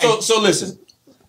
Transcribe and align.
So 0.00 0.20
so 0.20 0.40
listen, 0.40 0.78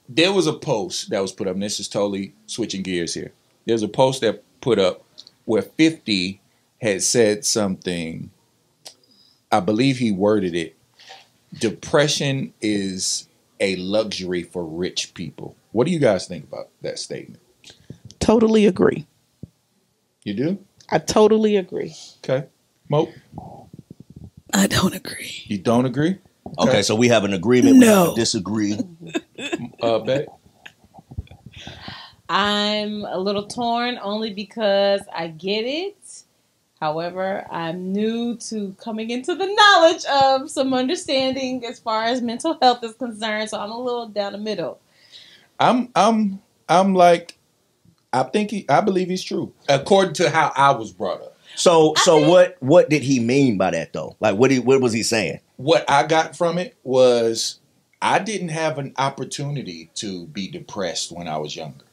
there 0.08 0.32
was 0.32 0.48
a 0.48 0.54
post 0.54 1.10
that 1.10 1.22
was 1.22 1.32
put 1.32 1.48
up, 1.48 1.54
and 1.54 1.64
this 1.64 1.80
is 1.80 1.88
totally 1.88 2.34
switching 2.48 2.84
gears 2.84 3.14
here. 3.14 3.32
There's 3.66 3.84
a 3.84 3.88
post 3.88 4.22
that 4.22 4.44
put 4.62 4.80
up 4.80 5.04
where 5.46 5.62
50 5.62 6.42
had 6.82 7.02
said 7.04 7.46
something. 7.46 8.32
I 9.52 9.60
believe 9.60 9.98
he 9.98 10.12
worded 10.12 10.56
it. 10.56 10.76
Depression 11.60 12.54
is 12.62 13.28
a 13.60 13.76
luxury 13.78 14.44
for 14.44 14.64
rich 14.64 15.14
people. 15.14 15.56
What 15.72 15.86
do 15.86 15.92
you 15.92 16.00
guys 16.00 16.28
think 16.28 16.46
about 16.46 16.70
that 16.82 17.00
statement? 17.00 17.42
Totally 18.20 18.66
agree. 18.66 19.08
You 20.24 20.34
do? 20.34 20.60
I 20.90 21.00
totally 21.00 21.58
agree. 21.58 21.96
Okay. 22.24 22.48
Mo, 22.90 23.12
I 24.54 24.68
don't 24.68 24.96
agree. 24.96 25.44
you 25.46 25.58
don't 25.58 25.86
agree? 25.86 26.18
Okay, 26.58 26.82
so 26.82 26.96
we 26.96 27.08
have 27.10 27.24
an 27.24 27.34
agreement. 27.34 27.76
We 27.76 27.86
No. 27.86 28.06
have 28.06 28.14
a 28.14 28.16
disagree. 28.16 28.78
Uh, 29.82 30.00
Beck? 30.00 30.26
I'm 32.28 33.06
a 33.06 33.18
little 33.18 33.48
torn 33.48 33.98
only 34.02 34.34
because 34.34 35.02
I 35.14 35.28
get 35.28 35.62
it. 35.62 35.96
However, 36.80 37.46
I'm 37.52 37.92
new 37.92 38.36
to 38.50 38.76
coming 38.82 39.10
into 39.10 39.36
the 39.36 39.46
knowledge 39.46 40.06
of 40.06 40.50
some 40.50 40.74
understanding 40.74 41.66
as 41.66 41.80
far 41.80 42.04
as 42.06 42.22
mental 42.22 42.58
health 42.62 42.84
is 42.84 42.94
concerned, 42.94 43.50
so 43.50 43.60
I'm 43.60 43.72
a 43.72 43.78
little 43.80 44.08
down 44.08 44.34
the 44.34 44.38
middle. 44.38 44.80
I'm 45.60 45.90
I'm 45.96 46.40
I'm 46.70 46.94
like 46.94 47.38
I 48.14 48.24
think 48.24 48.52
he 48.52 48.66
I 48.70 48.82
believe 48.82 49.08
he's 49.10 49.24
true. 49.24 49.52
According 49.68 50.14
to 50.16 50.30
how 50.30 50.52
I 50.56 50.72
was 50.72 50.92
brought 50.92 51.22
up. 51.22 51.38
So, 51.56 51.94
I 51.98 52.02
so 52.02 52.18
think- 52.20 52.30
what? 52.30 52.58
What 52.60 52.90
did 52.90 53.02
he 53.02 53.20
mean 53.20 53.58
by 53.58 53.72
that 53.72 53.92
though? 53.92 54.16
Like, 54.20 54.36
what? 54.38 54.52
He, 54.52 54.60
what 54.60 54.80
was 54.82 54.94
he 54.94 55.04
saying? 55.04 55.40
What 55.60 55.84
I 55.90 56.08
got 56.08 56.38
from 56.38 56.58
it 56.58 56.78
was 56.84 57.60
I 58.02 58.20
didn't 58.20 58.48
have 58.48 58.78
an 58.78 58.94
opportunity 58.98 59.92
to 59.96 60.26
be 60.28 60.50
depressed 60.50 61.12
when 61.12 61.28
I 61.28 61.36
was 61.36 61.54
younger. 61.54 61.84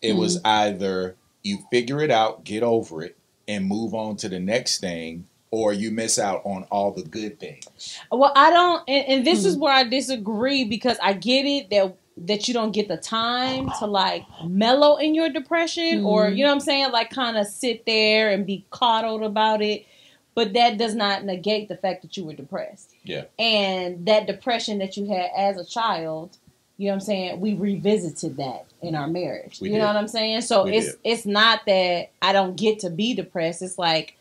It 0.00 0.16
was 0.16 0.38
mm-hmm. 0.38 0.46
either 0.48 1.14
you 1.44 1.58
figure 1.70 2.00
it 2.00 2.10
out, 2.10 2.42
get 2.42 2.64
over 2.64 3.00
it, 3.02 3.16
and 3.46 3.64
move 3.66 3.94
on 3.94 4.16
to 4.16 4.28
the 4.28 4.40
next 4.40 4.80
thing, 4.80 5.28
or 5.52 5.72
you 5.72 5.92
miss 5.92 6.18
out 6.18 6.42
on 6.44 6.64
all 6.64 6.90
the 6.90 7.04
good 7.04 7.38
things. 7.38 7.96
Well, 8.10 8.32
I 8.34 8.50
don't, 8.50 8.82
and, 8.88 9.06
and 9.06 9.24
this 9.24 9.44
is 9.44 9.54
mm-hmm. 9.54 9.62
where 9.62 9.74
I 9.74 9.84
disagree 9.84 10.64
because 10.64 10.98
I 11.00 11.12
get 11.12 11.44
it 11.44 11.70
that 11.70 11.96
that 12.16 12.48
you 12.48 12.52
don't 12.52 12.72
get 12.72 12.88
the 12.88 12.96
time 12.96 13.70
to 13.78 13.86
like 13.86 14.24
mellow 14.44 14.96
in 14.96 15.14
your 15.14 15.30
depression 15.30 16.04
or 16.04 16.24
you 16.28 16.30
mm-hmm. 16.30 16.40
know 16.40 16.46
what 16.48 16.54
I'm 16.54 16.60
saying, 16.60 16.90
like 16.90 17.10
kind 17.10 17.38
of 17.38 17.46
sit 17.46 17.86
there 17.86 18.30
and 18.30 18.44
be 18.44 18.66
coddled 18.70 19.22
about 19.22 19.62
it. 19.62 19.86
But 20.34 20.54
that 20.54 20.78
does 20.78 20.94
not 20.94 21.24
negate 21.24 21.68
the 21.68 21.76
fact 21.76 22.02
that 22.02 22.16
you 22.16 22.24
were 22.24 22.32
depressed. 22.32 22.94
Yeah. 23.04 23.24
And 23.38 24.06
that 24.06 24.26
depression 24.26 24.78
that 24.78 24.96
you 24.96 25.06
had 25.06 25.30
as 25.36 25.58
a 25.58 25.64
child, 25.64 26.38
you 26.78 26.86
know 26.86 26.92
what 26.92 26.94
I'm 26.94 27.00
saying, 27.00 27.40
we 27.40 27.52
revisited 27.54 28.38
that 28.38 28.64
in 28.80 28.94
our 28.94 29.06
marriage. 29.08 29.60
We 29.60 29.68
you 29.68 29.74
did. 29.74 29.80
know 29.80 29.86
what 29.88 29.96
I'm 29.96 30.08
saying? 30.08 30.40
So 30.42 30.64
We 30.64 30.76
it's 30.76 30.86
did. 30.92 30.98
it's 31.04 31.26
not 31.26 31.66
that 31.66 32.10
I 32.22 32.32
don't 32.32 32.56
get 32.56 32.78
to 32.80 32.90
be 32.90 33.12
depressed. 33.14 33.60
It's 33.60 33.76
like 33.78 34.16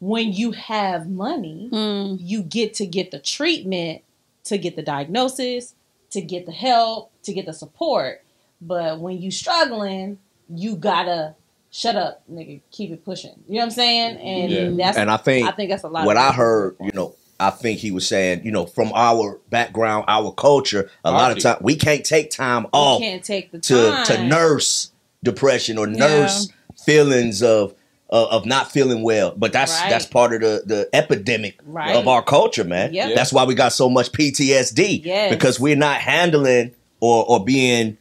when 0.00 0.32
you 0.32 0.52
have 0.52 1.08
money, 1.08 1.68
Mm. 1.72 2.18
you 2.20 2.42
get 2.42 2.74
to 2.74 2.86
get 2.86 3.10
the 3.10 3.18
treatment, 3.18 4.02
to 4.44 4.56
get 4.56 4.76
the 4.76 4.82
diagnosis, 4.82 5.74
to 6.10 6.20
get 6.22 6.46
the 6.46 6.52
help, 6.52 7.10
to 7.24 7.32
get 7.34 7.46
the 7.46 7.52
support. 7.52 8.22
But 8.60 9.00
when 9.00 9.20
you 9.20 9.30
struggling, 9.30 10.18
you 10.48 10.76
gotta 10.76 11.34
shut 11.70 11.96
up, 11.96 12.22
nigga, 12.32 12.60
keep 12.70 12.90
it 12.90 13.04
pushing. 13.04 13.34
You 13.46 13.54
know 13.54 13.58
what 13.60 13.64
I'm 13.64 13.70
saying? 13.70 14.16
And 14.18 14.50
Yeah. 14.52 14.84
that's 14.86 14.98
And 14.98 15.10
I 15.10 15.16
think 15.18 15.46
I 15.48 15.52
think 15.52 15.70
that's 15.70 15.84
a 15.84 15.88
lot. 15.88 16.06
what 16.06 16.16
of 16.16 16.22
I 16.22 16.32
heard, 16.32 16.76
you 16.80 16.90
know, 16.94 17.14
I 17.40 17.50
think 17.50 17.78
he 17.78 17.90
was 17.90 18.06
saying, 18.08 18.40
you 18.44 18.50
know, 18.50 18.66
from 18.66 18.90
our 18.94 19.38
background, 19.50 20.06
our 20.08 20.32
culture, 20.32 20.90
a 21.04 21.12
lot 21.12 21.30
of 21.30 21.42
time 21.42 21.58
we 21.60 21.76
can't 21.76 22.04
take 22.04 22.30
time 22.30 22.62
you 22.64 22.68
off 22.72 23.00
can't 23.00 23.22
take 23.22 23.52
the 23.52 23.58
to 23.60 23.90
time 23.90 24.06
to 24.06 24.24
nurse 24.26 24.90
depression 25.22 25.78
or 25.78 25.86
nurse 25.86 26.48
feelings 26.84 27.42
of 27.42 27.74
uh, 28.10 28.26
of 28.30 28.46
not 28.46 28.72
feeling 28.72 29.02
well. 29.02 29.34
But 29.36 29.52
that's 29.52 29.78
Right. 29.80 29.90
that's 29.90 30.06
part 30.06 30.32
of 30.32 30.40
the 30.40 30.62
the 30.64 30.88
epidemic 30.94 31.60
Right. 31.66 31.94
of 31.94 32.08
our 32.08 32.22
culture, 32.22 32.64
man. 32.64 32.94
Yep. 32.94 33.14
That's 33.14 33.32
why 33.32 33.44
we 33.44 33.54
got 33.54 33.72
so 33.74 33.90
much 33.90 34.10
PTSD 34.12 35.02
Yes. 35.04 35.30
because 35.30 35.60
we're 35.60 35.76
not 35.76 35.98
handling 36.00 36.72
or 37.00 37.24
or 37.28 37.44
being 37.44 37.98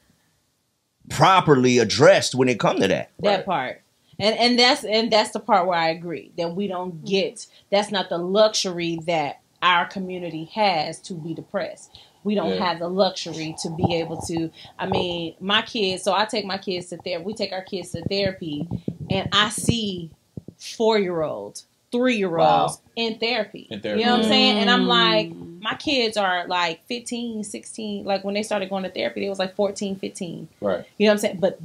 properly 1.09 1.78
addressed 1.78 2.35
when 2.35 2.50
it 2.50 2.59
come 2.59 2.79
to 2.79 2.88
that. 2.88 3.12
that 3.19 3.38
Right. 3.38 3.45
part 3.45 3.81
and 4.19 4.38
and 4.38 4.59
that's 4.59 4.84
and 4.84 5.12
that's 5.12 5.31
the 5.31 5.40
part 5.40 5.68
where 5.68 5.78
i 5.78 5.90
agree 5.90 6.31
that 6.38 6.56
we 6.56 6.68
don't 6.68 6.95
mm-hmm. 6.95 7.06
get 7.06 7.45
that's 7.72 7.91
not 7.91 8.09
the 8.09 8.18
luxury 8.18 9.00
that 9.06 9.41
our 9.62 9.85
community 9.85 10.45
has 10.53 11.00
to 11.00 11.13
be 11.13 11.34
depressed 11.34 11.97
we 12.23 12.35
don't 12.35 12.53
Yeah. 12.56 12.66
have 12.66 12.79
the 12.79 12.90
luxury 12.90 13.56
to 13.62 13.69
be 13.69 13.95
able 13.95 14.19
to 14.23 14.50
i 14.79 14.85
mean 14.88 15.35
my 15.40 15.62
kids 15.62 16.03
so 16.03 16.13
i 16.13 16.25
take 16.25 16.45
my 16.45 16.57
kids 16.57 16.88
to 16.88 16.97
therapy 16.97 17.25
we 17.25 17.34
take 17.34 17.51
our 17.53 17.63
kids 17.63 17.91
to 17.91 18.01
therapy 18.06 18.68
and 19.09 19.29
i 19.31 19.50
see 19.50 20.12
four 20.57 20.97
year 20.97 21.22
olds 21.22 21.67
three 21.92 22.18
year 22.18 22.38
olds 22.38 22.81
in 22.96 23.18
therapy 23.18 23.68
In 23.70 23.80
therapy, 23.80 24.02
you 24.02 24.06
know 24.06 24.14
what 24.14 24.24
i'm 24.24 24.30
saying 24.30 24.58
and 24.58 24.70
i'm 24.70 24.84
mm. 24.84 24.88
like 24.88 25.31
my 25.62 25.75
kids 25.75 26.18
are 26.18 26.48
like 26.48 26.86
15 26.88 27.44
16 27.44 28.06
like 28.06 28.24
when 28.24 28.34
they 28.34 28.44
started 28.44 28.70
going 28.70 28.84
to 28.84 28.90
therapy 28.90 29.22
they 29.22 29.30
was 29.30 29.40
like 29.40 29.56
14 29.56 29.98
15 29.98 30.48
Right. 30.62 30.86
you 30.98 31.06
know 31.06 31.12
what 31.12 31.14
I'm 31.14 31.20
saying? 31.20 31.40
But 31.40 31.59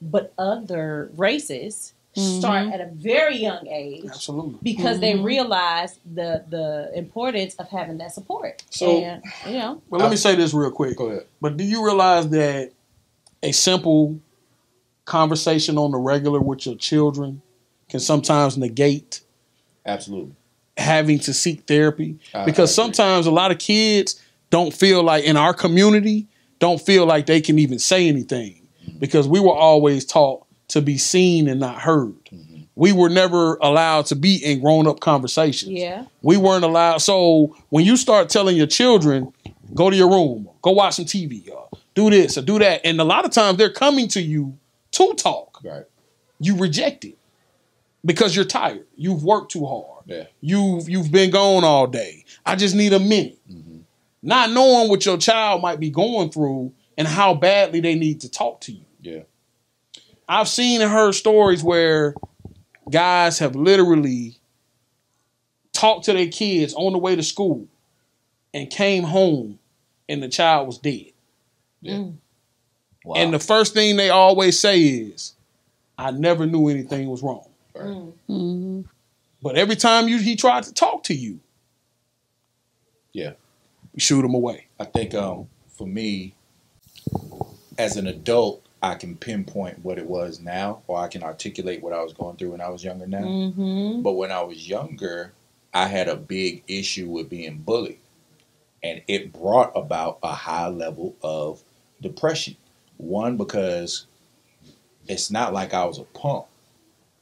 but 0.00 0.32
other 0.38 1.10
races 1.16 1.94
mm-hmm. 2.16 2.38
start 2.38 2.68
at 2.72 2.80
a 2.80 2.86
very 2.86 3.36
young 3.36 3.66
age 3.68 4.04
Absolutely. 4.06 4.58
because 4.62 5.00
they 5.00 5.14
mm-hmm. 5.14 5.24
realize 5.24 5.98
the 6.04 6.44
the 6.48 6.92
importance 6.94 7.54
of 7.56 7.68
having 7.68 7.98
that 7.98 8.12
support. 8.12 8.62
So- 8.70 8.98
and, 8.98 9.22
you 9.46 9.54
know, 9.54 9.82
Well, 9.88 10.00
let 10.00 10.10
me 10.10 10.16
say 10.16 10.34
this 10.34 10.52
real 10.52 10.70
quick. 10.70 10.96
Go 10.96 11.06
ahead. 11.06 11.26
But 11.40 11.56
do 11.56 11.64
you 11.64 11.84
realize 11.84 12.28
that 12.30 12.72
a 13.42 13.52
simple 13.52 14.20
conversation 15.04 15.78
on 15.78 15.90
the 15.90 15.98
regular 15.98 16.40
with 16.40 16.66
your 16.66 16.76
children 16.76 17.42
can 17.88 18.00
sometimes 18.00 18.56
negate 18.56 19.22
Absolutely. 19.86 20.34
having 20.76 21.18
to 21.20 21.32
seek 21.34 21.62
therapy? 21.66 22.18
I- 22.34 22.44
because 22.44 22.70
I 22.78 22.82
agree. 22.82 22.94
sometimes 22.94 23.26
a 23.26 23.30
lot 23.30 23.50
of 23.50 23.58
kids 23.58 24.20
don't 24.50 24.72
feel 24.72 25.02
like 25.02 25.24
in 25.24 25.36
our 25.36 25.54
community 25.54 26.26
don't 26.58 26.80
feel 26.80 27.06
like 27.06 27.26
they 27.26 27.40
can 27.40 27.58
even 27.58 27.78
say 27.78 28.08
anything 28.08 28.62
mm-hmm. 28.86 28.98
because 28.98 29.26
we 29.26 29.40
were 29.40 29.54
always 29.54 30.04
taught 30.04 30.46
to 30.68 30.80
be 30.80 30.96
seen 30.96 31.48
and 31.48 31.58
not 31.60 31.80
heard. 31.80 32.14
Mm-hmm. 32.26 32.62
We 32.74 32.92
were 32.92 33.10
never 33.10 33.56
allowed 33.56 34.06
to 34.06 34.16
be 34.16 34.36
in 34.36 34.60
grown 34.60 34.86
up 34.86 35.00
conversations. 35.00 35.72
yeah, 35.72 36.06
We 36.22 36.36
weren't 36.38 36.64
allowed. 36.64 36.98
So 36.98 37.54
when 37.68 37.84
you 37.84 37.96
start 37.98 38.28
telling 38.30 38.56
your 38.56 38.66
children, 38.68 39.32
go 39.74 39.90
to 39.90 39.96
your 39.96 40.08
room, 40.08 40.48
go 40.62 40.70
watch 40.70 40.94
some 40.94 41.04
TV, 41.04 41.50
or 41.50 41.68
do 41.94 42.08
this 42.08 42.38
or 42.38 42.42
do 42.42 42.58
that, 42.60 42.80
and 42.86 42.98
a 43.00 43.04
lot 43.04 43.24
of 43.26 43.30
times 43.30 43.58
they're 43.58 43.68
coming 43.72 44.08
to 44.08 44.22
you 44.22 44.56
to 44.92 45.12
talk, 45.14 45.60
Right. 45.64 45.84
you 46.40 46.56
reject 46.56 47.04
it 47.04 47.18
because 48.04 48.34
you're 48.34 48.44
tired. 48.44 48.86
You've 48.96 49.24
worked 49.24 49.52
too 49.52 49.66
hard. 49.66 50.04
Yeah. 50.06 50.24
You've 50.40 50.88
you've 50.88 51.12
been 51.12 51.30
gone 51.30 51.64
all 51.64 51.86
day. 51.86 52.24
I 52.44 52.56
just 52.56 52.74
need 52.74 52.92
a 52.92 52.98
minute. 52.98 53.38
Mm-hmm. 53.50 53.78
Not 54.22 54.50
knowing 54.50 54.88
what 54.88 55.04
your 55.04 55.18
child 55.18 55.62
might 55.62 55.80
be 55.80 55.90
going 55.90 56.30
through 56.30 56.72
and 56.96 57.08
how 57.08 57.34
badly 57.34 57.80
they 57.80 57.94
need 57.94 58.20
to 58.22 58.30
talk 58.30 58.60
to 58.62 58.72
you. 58.72 58.84
Yeah. 59.00 59.22
I've 60.28 60.48
seen 60.48 60.80
and 60.80 60.90
heard 60.90 61.14
stories 61.14 61.62
where 61.62 62.14
guys 62.90 63.38
have 63.40 63.56
literally 63.56 64.38
talked 65.72 66.04
to 66.04 66.12
their 66.12 66.28
kids 66.28 66.74
on 66.74 66.92
the 66.92 66.98
way 66.98 67.16
to 67.16 67.22
school 67.22 67.66
and 68.54 68.70
came 68.70 69.02
home 69.02 69.58
and 70.08 70.22
the 70.22 70.28
child 70.28 70.66
was 70.66 70.78
dead. 70.78 71.12
Yeah. 71.80 71.94
Mm. 71.94 72.16
Wow. 73.04 73.16
And 73.16 73.34
the 73.34 73.40
first 73.40 73.74
thing 73.74 73.96
they 73.96 74.10
always 74.10 74.58
say 74.58 74.80
is, 74.80 75.34
I 75.98 76.12
never 76.12 76.46
knew 76.46 76.68
anything 76.68 77.08
was 77.08 77.22
wrong. 77.22 77.48
Right. 77.74 78.84
But 79.42 79.56
every 79.56 79.76
time 79.76 80.08
you 80.08 80.18
he 80.18 80.36
tried 80.36 80.64
to 80.64 80.72
talk 80.74 81.02
to 81.04 81.14
you, 81.14 81.40
Yeah. 83.12 83.32
you 83.92 84.00
shoot 84.00 84.24
him 84.24 84.34
away. 84.34 84.66
I 84.78 84.84
think 84.84 85.14
um, 85.14 85.48
for 85.68 85.86
me, 85.86 86.34
as 87.78 87.96
an 87.96 88.06
adult, 88.06 88.64
I 88.82 88.94
can 88.94 89.16
pinpoint 89.16 89.84
what 89.84 89.98
it 89.98 90.06
was 90.06 90.40
now, 90.40 90.82
or 90.86 90.98
I 90.98 91.08
can 91.08 91.22
articulate 91.22 91.82
what 91.82 91.92
I 91.92 92.02
was 92.02 92.12
going 92.12 92.36
through 92.36 92.50
when 92.52 92.60
I 92.60 92.68
was 92.68 92.82
younger 92.84 93.06
now. 93.06 93.22
mm-hmm. 93.22 94.02
But 94.02 94.12
when 94.12 94.32
I 94.32 94.42
was 94.42 94.68
younger, 94.68 95.32
I 95.72 95.86
had 95.86 96.08
a 96.08 96.16
big 96.16 96.62
issue 96.68 97.08
with 97.08 97.30
being 97.30 97.58
bullied. 97.58 97.98
And 98.82 99.00
it 99.06 99.32
brought 99.32 99.72
about 99.76 100.18
a 100.22 100.32
high 100.32 100.68
level 100.68 101.14
of 101.22 101.62
depression. 102.00 102.56
One, 102.96 103.36
because 103.36 104.06
it's 105.06 105.30
not 105.30 105.52
like 105.52 105.72
I 105.74 105.84
was 105.84 105.98
a 105.98 106.04
punk. 106.04 106.46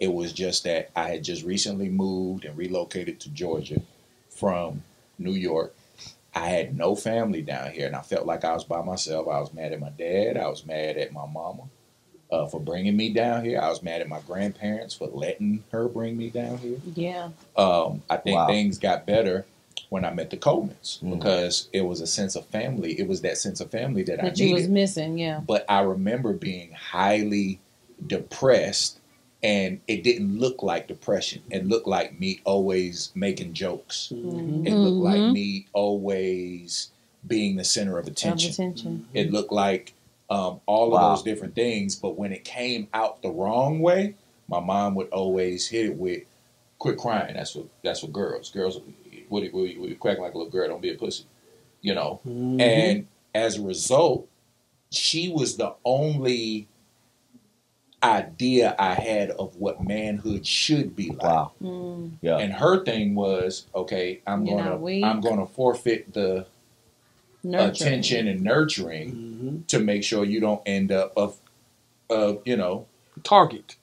It 0.00 0.12
was 0.12 0.32
just 0.32 0.64
that 0.64 0.90
I 0.96 1.08
had 1.10 1.22
just 1.22 1.44
recently 1.44 1.88
moved 1.90 2.44
and 2.46 2.56
relocated 2.56 3.20
to 3.20 3.28
Georgia 3.30 3.80
from 4.30 4.82
New 5.18 5.34
York. 5.34 5.74
I 6.34 6.48
had 6.48 6.76
no 6.76 6.94
family 6.94 7.42
down 7.42 7.72
here, 7.72 7.86
and 7.86 7.94
I 7.94 8.00
felt 8.02 8.24
like 8.26 8.44
I 8.44 8.54
was 8.54 8.64
by 8.64 8.82
myself. 8.82 9.28
I 9.28 9.40
was 9.40 9.52
mad 9.52 9.72
at 9.72 9.80
my 9.80 9.90
dad. 9.90 10.36
I 10.36 10.48
was 10.48 10.64
mad 10.64 10.96
at 10.96 11.12
my 11.12 11.26
mama 11.26 11.64
uh, 12.30 12.46
for 12.46 12.60
bringing 12.60 12.96
me 12.96 13.12
down 13.12 13.44
here. 13.44 13.60
I 13.60 13.68
was 13.68 13.82
mad 13.82 14.00
at 14.00 14.08
my 14.08 14.20
grandparents 14.20 14.94
for 14.94 15.08
letting 15.08 15.64
her 15.72 15.88
bring 15.88 16.16
me 16.16 16.30
down 16.30 16.58
here 16.58 16.78
yeah, 16.94 17.30
um, 17.56 18.02
I 18.08 18.16
think 18.16 18.36
Wow. 18.36 18.46
things 18.46 18.78
got 18.78 19.04
better 19.06 19.44
when 19.88 20.04
I 20.04 20.14
met 20.14 20.30
the 20.30 20.36
Colemans 20.36 21.00
Mm. 21.02 21.18
because 21.18 21.68
it 21.72 21.80
was 21.80 22.00
a 22.00 22.06
sense 22.06 22.36
of 22.36 22.46
family. 22.46 22.98
It 22.98 23.08
was 23.08 23.22
that 23.22 23.36
sense 23.36 23.60
of 23.60 23.72
family 23.72 24.04
that, 24.04 24.20
I 24.20 24.28
That 24.28 24.38
you 24.38 24.54
was 24.54 24.68
missing, 24.68 25.18
yeah. 25.18 25.40
But 25.44 25.64
I 25.68 25.80
remember 25.80 26.32
being 26.32 26.70
highly 26.70 27.58
depressed, 28.06 28.99
and 29.42 29.80
it 29.88 30.02
didn't 30.02 30.38
look 30.38 30.62
like 30.62 30.86
depression. 30.88 31.42
It 31.50 31.66
looked 31.66 31.86
like 31.86 32.18
me 32.20 32.40
always 32.44 33.10
making 33.14 33.54
jokes. 33.54 34.12
Mhm. 34.14 34.66
It 34.66 34.74
looked 34.74 35.02
like 35.02 35.20
Mhm. 35.20 35.32
me 35.32 35.66
always 35.72 36.90
being 37.26 37.56
the 37.56 37.64
center 37.64 37.98
of 37.98 38.06
Of 38.06 38.12
attention. 38.12 38.50
attention. 38.50 39.06
It 39.14 39.30
looked 39.32 39.52
like 39.52 39.94
um, 40.32 40.60
all 40.66 40.90
Wow. 40.90 41.10
of 41.10 41.16
those 41.18 41.24
different 41.24 41.56
things. 41.56 41.96
But 41.96 42.16
when 42.16 42.32
it 42.32 42.44
came 42.44 42.86
out 42.94 43.20
the 43.20 43.30
wrong 43.30 43.80
way, 43.80 44.14
my 44.46 44.60
mom 44.60 44.94
would 44.94 45.08
always 45.08 45.66
hit 45.66 45.86
it 45.86 45.96
with, 45.96 46.22
"Quit 46.78 46.98
crying. 46.98 47.34
That's 47.34 47.56
what 47.56 47.66
that's 47.82 48.02
what 48.04 48.12
girls. 48.12 48.48
Girls, 48.50 48.76
what 49.28 49.42
what, 49.42 49.52
what, 49.52 49.76
what 49.78 49.98
quack 49.98 50.18
like 50.20 50.34
a 50.34 50.38
little 50.38 50.52
girl. 50.52 50.68
Don't 50.68 50.80
be 50.80 50.90
a 50.90 50.94
pussy." 50.94 51.24
You 51.82 51.94
know. 51.96 52.20
Mhm. 52.24 52.60
And 52.60 53.06
as 53.34 53.56
a 53.58 53.62
result, 53.62 54.28
she 54.90 55.28
was 55.30 55.56
the 55.56 55.74
only 55.84 56.68
idea 58.02 58.74
I 58.78 58.94
had 58.94 59.30
of 59.32 59.56
what 59.56 59.82
manhood 59.82 60.46
should 60.46 60.96
be 60.96 61.10
like. 61.10 61.22
Wow. 61.22 61.52
Mm. 61.62 62.12
Yeah. 62.22 62.38
And 62.38 62.52
her 62.54 62.82
thing 62.84 63.14
was, 63.14 63.66
okay, 63.74 64.20
I'm 64.26 64.46
You're 64.46 64.58
gonna 64.58 64.78
not. 65.00 65.08
I'm 65.10 65.20
gonna 65.20 65.46
forfeit 65.46 66.12
the 66.14 66.46
Nurturing. 67.42 67.70
attention 67.70 68.28
and 68.28 68.42
nurturing 68.42 69.12
Mhm. 69.62 69.66
to 69.68 69.78
make 69.80 70.02
sure 70.04 70.24
you 70.24 70.40
don't 70.40 70.62
end 70.66 70.92
up 70.92 71.12
of 71.16 71.38
of 72.10 72.42
you 72.44 72.56
know 72.56 72.86
Target. 73.22 73.76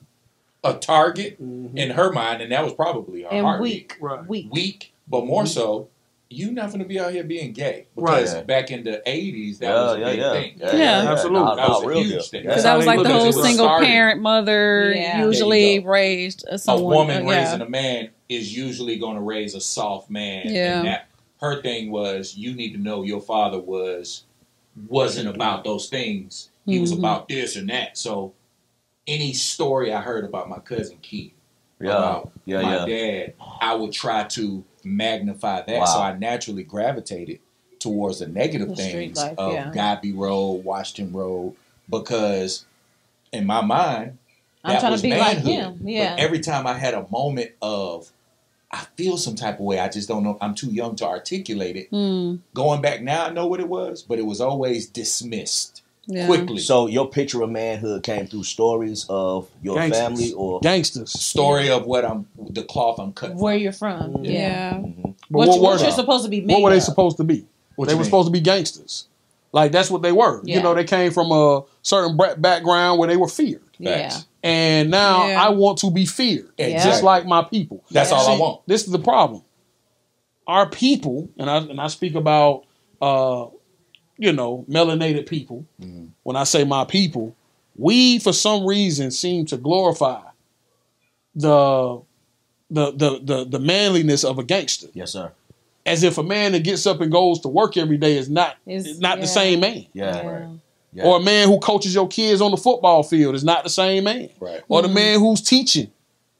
a 0.64 0.74
target 0.74 1.42
Mhm. 1.42 1.78
in 1.78 1.92
her 1.92 2.12
mind, 2.12 2.42
and 2.42 2.52
that 2.52 2.64
was 2.64 2.74
probably 2.74 3.22
her 3.24 3.30
And 3.30 3.46
heartbeat. 3.46 3.62
weak. 3.74 3.98
Right. 4.02 4.28
Weak. 4.28 4.48
Weak, 4.52 4.94
but 5.08 5.26
more 5.26 5.46
so, 5.46 5.88
you 6.30 6.52
not 6.52 6.72
gonna 6.72 6.84
be 6.86 7.00
out 7.00 7.14
here 7.14 7.24
being 7.24 7.54
gay 7.54 7.88
Right. 7.96 8.22
because 8.22 8.42
back 8.44 8.70
in 8.72 8.84
the 8.84 9.02
'80s 9.06 9.60
that 9.60 9.68
Yeah, 9.68 9.82
was 9.84 9.96
a 9.96 10.00
yeah, 10.00 10.06
big 10.10 10.20
yeah. 10.20 10.32
thing. 10.34 10.80
Yeah. 10.80 11.12
Absolutely. 11.12 11.40
Nah, 11.40 11.56
That 11.56 11.70
was 11.70 11.84
a 11.84 11.88
real 11.88 12.00
huge 12.00 12.10
deal. 12.12 12.22
thing. 12.24 12.42
Because 12.44 12.64
how 12.64 12.72
that 12.72 12.78
was 12.78 12.86
like 12.86 13.04
the 13.04 13.14
whole 13.14 13.32
single 13.32 13.66
Started. 13.66 13.86
parent 13.86 14.22
mother 14.22 14.94
Yeah. 14.96 15.24
usually 15.26 15.62
There 15.62 15.72
you 15.76 15.82
go. 15.82 15.88
raised 15.90 16.46
a 16.50 16.60
a 16.72 16.82
woman 16.82 17.26
uh, 17.26 17.30
raising 17.30 17.62
a 17.62 17.70
man 17.70 18.10
is 18.30 18.56
usually 18.56 18.98
going 18.98 19.16
to 19.16 19.22
raise 19.22 19.56
a 19.56 19.62
soft 19.62 20.10
man. 20.10 20.44
Yeah. 20.50 20.80
And 20.80 20.88
that 20.88 21.08
her 21.40 21.62
thing 21.62 21.92
was 21.92 22.36
you 22.36 22.54
need 22.54 22.74
to 22.74 22.78
know 22.80 23.04
your 23.04 23.22
father 23.22 23.60
was 23.60 24.24
wasn't 24.90 25.28
about 25.30 25.64
those 25.64 25.88
things. 25.88 26.50
He 26.66 26.80
was 26.80 26.92
Mhm. 26.94 27.00
about 27.00 27.30
this 27.30 27.56
and 27.56 27.70
that. 27.70 27.98
So 27.98 28.34
any 29.08 29.32
story 29.34 29.94
I 29.94 30.02
heard 30.02 30.26
about 30.26 30.50
my 30.50 30.60
cousin 30.60 30.98
Keith 31.02 31.32
Yeah. 31.80 31.92
about 31.98 32.32
Yeah, 32.46 32.62
my 32.62 32.86
yeah. 32.86 32.86
dad, 32.86 33.34
I 33.62 33.76
would 33.76 33.92
try 33.92 34.24
to 34.24 34.64
magnify 34.84 35.62
that. 35.62 35.80
Wow. 35.80 35.86
So 35.86 36.00
I 36.02 36.18
naturally 36.18 36.64
gravitated 36.64 37.40
towards 37.80 38.20
the 38.20 38.28
negative 38.28 38.70
The 38.70 38.76
things 38.76 39.18
life, 39.18 39.36
of 39.38 39.54
yeah. 39.54 39.72
Godby 39.74 40.14
Road, 40.14 40.64
Washington 40.64 41.14
Road, 41.14 41.56
because 41.90 42.66
in 43.32 43.46
my 43.46 43.62
mind, 43.62 44.18
I'm 44.64 44.74
that 44.74 44.80
trying 44.80 44.92
was 44.94 45.02
to 45.02 45.08
be 45.10 45.16
like 45.18 45.44
manhood. 45.44 45.52
him. 45.54 45.80
Yeah. 45.88 46.16
But 46.16 46.20
every 46.24 46.40
time 46.40 46.66
I 46.66 46.74
had 46.74 46.94
a 46.96 47.06
moment 47.12 47.52
of, 47.62 48.12
I 48.72 48.86
feel 48.98 49.16
some 49.18 49.36
type 49.36 49.56
of 49.56 49.62
way, 49.62 49.80
I 49.80 49.88
just 49.88 50.08
don't 50.10 50.24
know. 50.24 50.38
I'm 50.42 50.56
too 50.56 50.72
young 50.72 50.96
to 50.98 51.06
articulate 51.06 51.76
it. 51.78 51.92
Mm, 51.92 52.40
Going 52.54 52.82
back 52.82 53.02
now, 53.02 53.26
I 53.28 53.30
know 53.30 53.48
what 53.48 53.60
it 53.62 53.70
was, 53.70 54.02
but 54.04 54.20
it 54.20 54.26
was 54.26 54.42
always 54.42 54.88
dismissed 54.88 55.84
yeah. 56.08 56.26
quickly. 56.26 56.58
So 56.60 56.88
your 56.88 57.10
picture 57.10 57.42
of 57.42 57.50
manhood 57.50 58.04
came 58.04 58.28
through 58.28 58.44
stories 58.44 59.06
of 59.10 59.50
your 59.62 59.76
Gangsters. 59.76 60.02
family 60.02 60.34
or 60.34 60.60
Gangsters. 60.62 61.12
Story 61.12 61.70
of 61.70 61.86
what 61.86 62.06
I'm, 62.06 62.28
the 62.38 62.64
cloth 62.64 63.00
I'm 63.00 63.14
cut. 63.14 63.36
Where 63.36 63.56
you're 63.56 63.72
from. 63.72 64.24
Yeah. 64.24 64.32
Yeah. 64.32 64.40
Yeah. 64.40 64.74
Mhm. 64.78 65.04
But 65.04 65.38
What, 65.38 65.48
what, 65.48 65.58
were 65.58 65.64
what 65.64 65.80
you're 65.82 65.90
they? 65.90 65.96
supposed 65.96 66.24
to 66.24 66.30
be 66.30 66.42
made 66.42 66.54
What 66.54 66.64
were 66.64 66.70
they 66.72 66.78
of. 66.78 66.84
supposed 66.84 67.18
to 67.18 67.24
be? 67.24 67.46
What 67.76 67.88
they 67.88 67.94
were 67.94 68.00
mean? 68.00 68.06
supposed 68.06 68.28
to 68.28 68.32
be 68.32 68.42
gangsters. 68.42 69.08
Like 69.52 69.72
that's 69.72 69.90
what 69.92 70.02
they 70.02 70.12
were. 70.12 70.42
Yeah. 70.44 70.58
You 70.58 70.64
know, 70.64 70.74
they 70.74 70.84
came 70.84 71.12
from 71.12 71.32
a 71.32 71.64
certain 71.82 72.18
background 72.18 73.00
where 73.00 73.08
they 73.08 73.18
were 73.18 73.28
feared. 73.28 73.62
Yeah. 73.80 74.18
And 74.44 74.90
now 74.90 75.28
Yeah. 75.28 75.42
I 75.46 75.50
want 75.50 75.78
to 75.80 75.92
be 75.92 76.06
feared, 76.06 76.50
Exactly. 76.58 76.90
just 76.92 77.04
like 77.04 77.26
my 77.26 77.44
people. 77.44 77.84
That's 77.92 78.12
all 78.12 78.28
I 78.28 78.38
want. 78.40 78.62
This 78.68 78.86
is 78.86 78.92
the 78.92 79.00
problem. 79.00 79.42
Our 80.48 80.70
people, 80.70 81.30
and 81.38 81.50
I 81.50 81.58
and 81.58 81.80
I 81.82 81.88
speak 81.88 82.16
about, 82.16 82.64
uh, 83.02 83.48
you 84.18 84.32
know, 84.34 84.66
melanated 84.70 85.28
people. 85.28 85.66
Mhm. 85.82 86.10
When 86.24 86.36
I 86.36 86.44
say 86.44 86.64
my 86.64 86.86
people, 86.86 87.36
we 87.76 88.20
for 88.20 88.34
some 88.34 88.66
reason 88.66 89.12
seem 89.12 89.46
to 89.48 89.58
glorify 89.58 90.22
the 91.36 92.02
the 92.70 92.92
the 92.92 93.20
the, 93.24 93.46
the 93.46 93.60
manliness 93.60 94.24
of 94.24 94.40
a 94.40 94.44
gangster, 94.44 94.88
Yes, 94.94 95.12
sir. 95.14 95.32
as 95.86 96.04
if 96.04 96.18
a 96.18 96.24
man 96.24 96.52
that 96.54 96.64
gets 96.64 96.86
up 96.86 97.00
and 97.02 97.12
goes 97.12 97.40
to 97.42 97.48
work 97.48 97.78
every 97.78 97.98
day 97.98 98.18
is 98.18 98.30
not 98.30 98.58
Is- 98.66 99.00
not 99.00 99.18
yeah. 99.18 99.22
the 99.22 99.28
same 99.28 99.60
man. 99.60 99.86
Yeah. 99.94 100.16
Yeah. 100.16 100.28
Right. 100.28 100.50
Yeah. 100.94 101.04
Or 101.06 101.18
a 101.18 101.22
man 101.22 101.48
who 101.48 101.60
coaches 101.60 101.94
your 101.94 102.08
kids 102.08 102.42
on 102.42 102.50
the 102.52 102.58
football 102.58 103.04
field 103.04 103.36
is 103.36 103.44
not 103.44 103.64
the 103.64 103.70
same 103.70 104.06
man. 104.06 104.30
Right. 104.40 104.62
Or 104.68 104.82
the 104.82 104.88
man 104.88 105.20
who's 105.20 105.42
teaching 105.42 105.92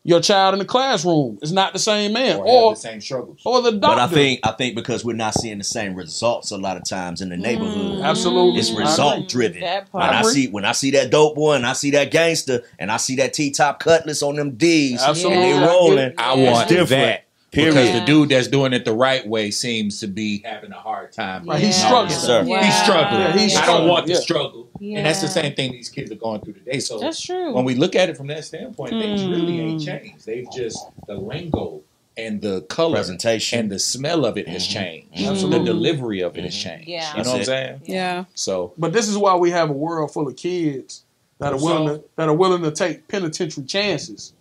your 0.08 0.22
child 0.22 0.54
in 0.54 0.60
the 0.60 0.66
classroom 0.66 1.38
is 1.42 1.52
not 1.52 1.74
the 1.74 1.80
same 1.80 2.14
man. 2.14 2.38
Or, 2.40 2.48
Or 2.48 2.74
the 2.76 2.80
same 2.80 3.02
struggles. 3.02 3.42
or 3.44 3.62
the 3.62 3.74
doctor. 3.74 3.80
But 3.96 4.00
I 4.00 4.08
think 4.08 4.40
I 4.44 4.52
think 4.54 4.74
because 4.74 5.04
we're 5.04 5.14
not 5.18 5.34
seeing 5.34 5.58
the 5.58 5.66
same 5.66 5.96
results 5.96 6.50
a 6.52 6.58
lot 6.58 6.78
of 6.78 6.86
times 6.86 7.20
in 7.20 7.28
the 7.28 7.36
neighborhood. 7.36 8.00
Mm, 8.00 8.04
absolutely 8.06 8.60
It's 8.62 8.72
result 8.72 9.28
driven. 9.28 9.62
When 9.62 9.86
part. 9.88 10.16
I 10.16 10.22
see 10.24 10.48
when 10.48 10.64
I 10.64 10.72
see 10.72 10.92
that 10.92 11.12
dope 11.12 11.36
boy 11.36 11.56
and 11.56 11.66
I 11.66 11.74
see 11.74 11.92
that 11.92 12.10
gangster 12.10 12.64
and 12.80 12.90
I 12.90 12.96
see 12.98 13.18
that 13.18 13.34
T 13.34 13.52
top 13.52 13.80
cutlass 13.82 14.24
on 14.24 14.38
them 14.38 14.52
D's 14.56 15.02
Absolutely. 15.04 15.44
and 15.52 15.62
they 15.62 15.68
rolling, 15.68 16.14
I 16.18 16.36
Yeah. 16.36 16.52
want 16.52 16.72
It's 16.72 16.72
different. 16.72 16.90
that. 16.90 17.24
Period. 17.52 17.74
Because 17.76 17.90
Yeah. 17.90 18.00
the 18.02 18.06
dude 18.06 18.30
that's 18.30 18.48
doing 18.50 18.74
it 18.74 18.84
the 18.84 18.94
right 18.94 19.26
way 19.26 19.52
seems 19.52 20.00
to 20.02 20.08
be 20.08 20.42
having 20.44 20.72
a 20.74 20.76
hard 20.80 21.14
time. 21.14 21.46
Right, 21.46 21.62
he's 21.64 21.78
struggling. 21.78 22.10
Sir. 22.10 22.44
Yeah. 22.46 22.64
He's 22.66 22.76
struggling. 22.84 23.22
Yeah, 23.22 23.38
he's 23.38 23.56
I 23.56 23.62
struggling, 23.62 23.80
don't 23.84 23.90
want 23.90 24.06
the 24.08 24.14
yeah. 24.14 24.20
struggle. 24.20 24.68
Yeah. 24.80 24.98
And 24.98 25.06
that's 25.06 25.22
the 25.22 25.28
same 25.30 25.54
thing 25.56 25.72
these 25.72 25.90
kids 25.90 26.12
are 26.12 26.16
going 26.16 26.42
through 26.42 26.54
today. 26.54 26.80
So 26.80 27.00
That's 27.00 27.22
true. 27.22 27.54
when 27.54 27.64
we 27.64 27.76
look 27.76 27.96
at 27.96 28.10
it 28.10 28.18
from 28.18 28.28
that 28.28 28.44
standpoint, 28.44 28.92
things 28.92 29.24
really 29.24 29.56
Hmm. 29.58 29.62
ain't 29.70 29.82
changed. 29.86 30.26
They've 30.26 30.48
just 30.54 30.78
the 31.08 31.16
lingo 31.16 31.82
and 32.18 32.42
the 32.42 32.62
color 32.64 32.96
presentation. 32.96 33.60
and 33.60 33.72
the 33.72 33.80
smell 33.80 34.26
of 34.26 34.38
it 34.38 34.48
has 34.50 34.68
Mhm. 34.68 34.72
changed. 34.72 35.08
Absolutely. 35.16 35.60
The 35.60 35.66
delivery 35.66 36.20
of 36.22 36.38
it 36.38 36.44
has 36.44 36.54
Mhm. 36.54 36.62
changed. 36.64 36.88
Yeah. 36.90 37.02
You 37.02 37.08
know 37.10 37.16
That's 37.18 37.30
what 37.30 37.38
I'm 37.40 37.46
saying? 37.46 37.82
Yeah. 37.86 38.26
So 38.36 38.74
But 38.78 38.92
this 38.92 39.08
is 39.08 39.18
why 39.18 39.36
we 39.36 39.52
have 39.52 39.70
a 39.70 39.74
world 39.74 40.12
full 40.12 40.28
of 40.28 40.36
kids 40.36 41.04
that 41.40 41.54
are 41.54 41.60
So- 41.60 41.66
willing 41.66 41.88
to 42.00 42.04
that 42.18 42.28
are 42.28 42.34
willing 42.34 42.64
to 42.64 42.72
take 42.72 43.08
penitentiary 43.08 43.66
chances 43.66 44.34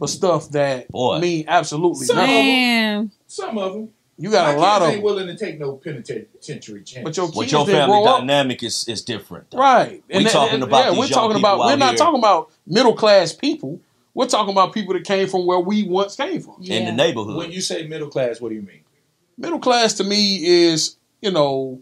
for 0.00 0.08
stuff 0.08 0.50
that 0.50 0.88
Boy. 0.88 1.20
mean 1.20 1.44
absolutely 1.46 2.06
Some- 2.06 2.16
nothing. 2.16 2.34
Man. 2.34 3.10
some 3.28 3.56
of 3.58 3.72
them, 3.74 3.90
You 4.18 4.30
got 4.30 4.54
a 4.54 4.58
lot 4.58 4.82
of 4.82 4.88
ain't 4.88 5.02
willing 5.02 5.28
to 5.28 5.36
take 5.36 5.58
no 5.60 5.74
penitentiary 5.76 6.82
chance. 6.82 7.04
But 7.04 7.16
your 7.16 7.28
But 7.28 7.40
kids 7.40 7.52
your 7.52 7.64
didn't 7.66 7.80
family 7.88 8.04
dynamic 8.04 8.62
is 8.62 8.86
is 8.88 9.02
different. 9.02 9.50
though. 9.50 9.58
Right. 9.58 10.02
We 10.12 10.24
talking 10.24 10.62
about 10.62 10.78
yeah, 10.84 10.90
these 10.90 10.98
we're 10.98 11.04
young 11.06 11.10
talking 11.12 11.36
people 11.36 11.50
about 11.54 11.58
we're 11.60 11.76
not 11.76 11.90
here. 11.90 11.98
talking 11.98 12.18
about 12.18 12.50
middle 12.66 12.94
class 12.94 13.32
people. 13.32 13.80
We're 14.12 14.26
talking 14.26 14.52
about 14.52 14.74
people 14.74 14.92
that 14.94 15.04
came 15.04 15.28
from 15.28 15.46
where 15.46 15.60
we 15.60 15.84
once 15.84 16.16
came 16.16 16.40
from. 16.42 16.56
In 16.64 16.84
the 16.86 16.92
neighborhood. 16.92 17.36
when 17.36 17.52
you 17.52 17.60
say 17.60 17.86
middle 17.86 18.08
class, 18.08 18.40
what 18.40 18.48
do 18.48 18.56
you 18.56 18.62
mean? 18.62 18.80
Middle 19.38 19.60
class 19.60 19.94
to 19.94 20.04
me 20.04 20.44
is, 20.68 20.96
you 21.22 21.30
know, 21.30 21.80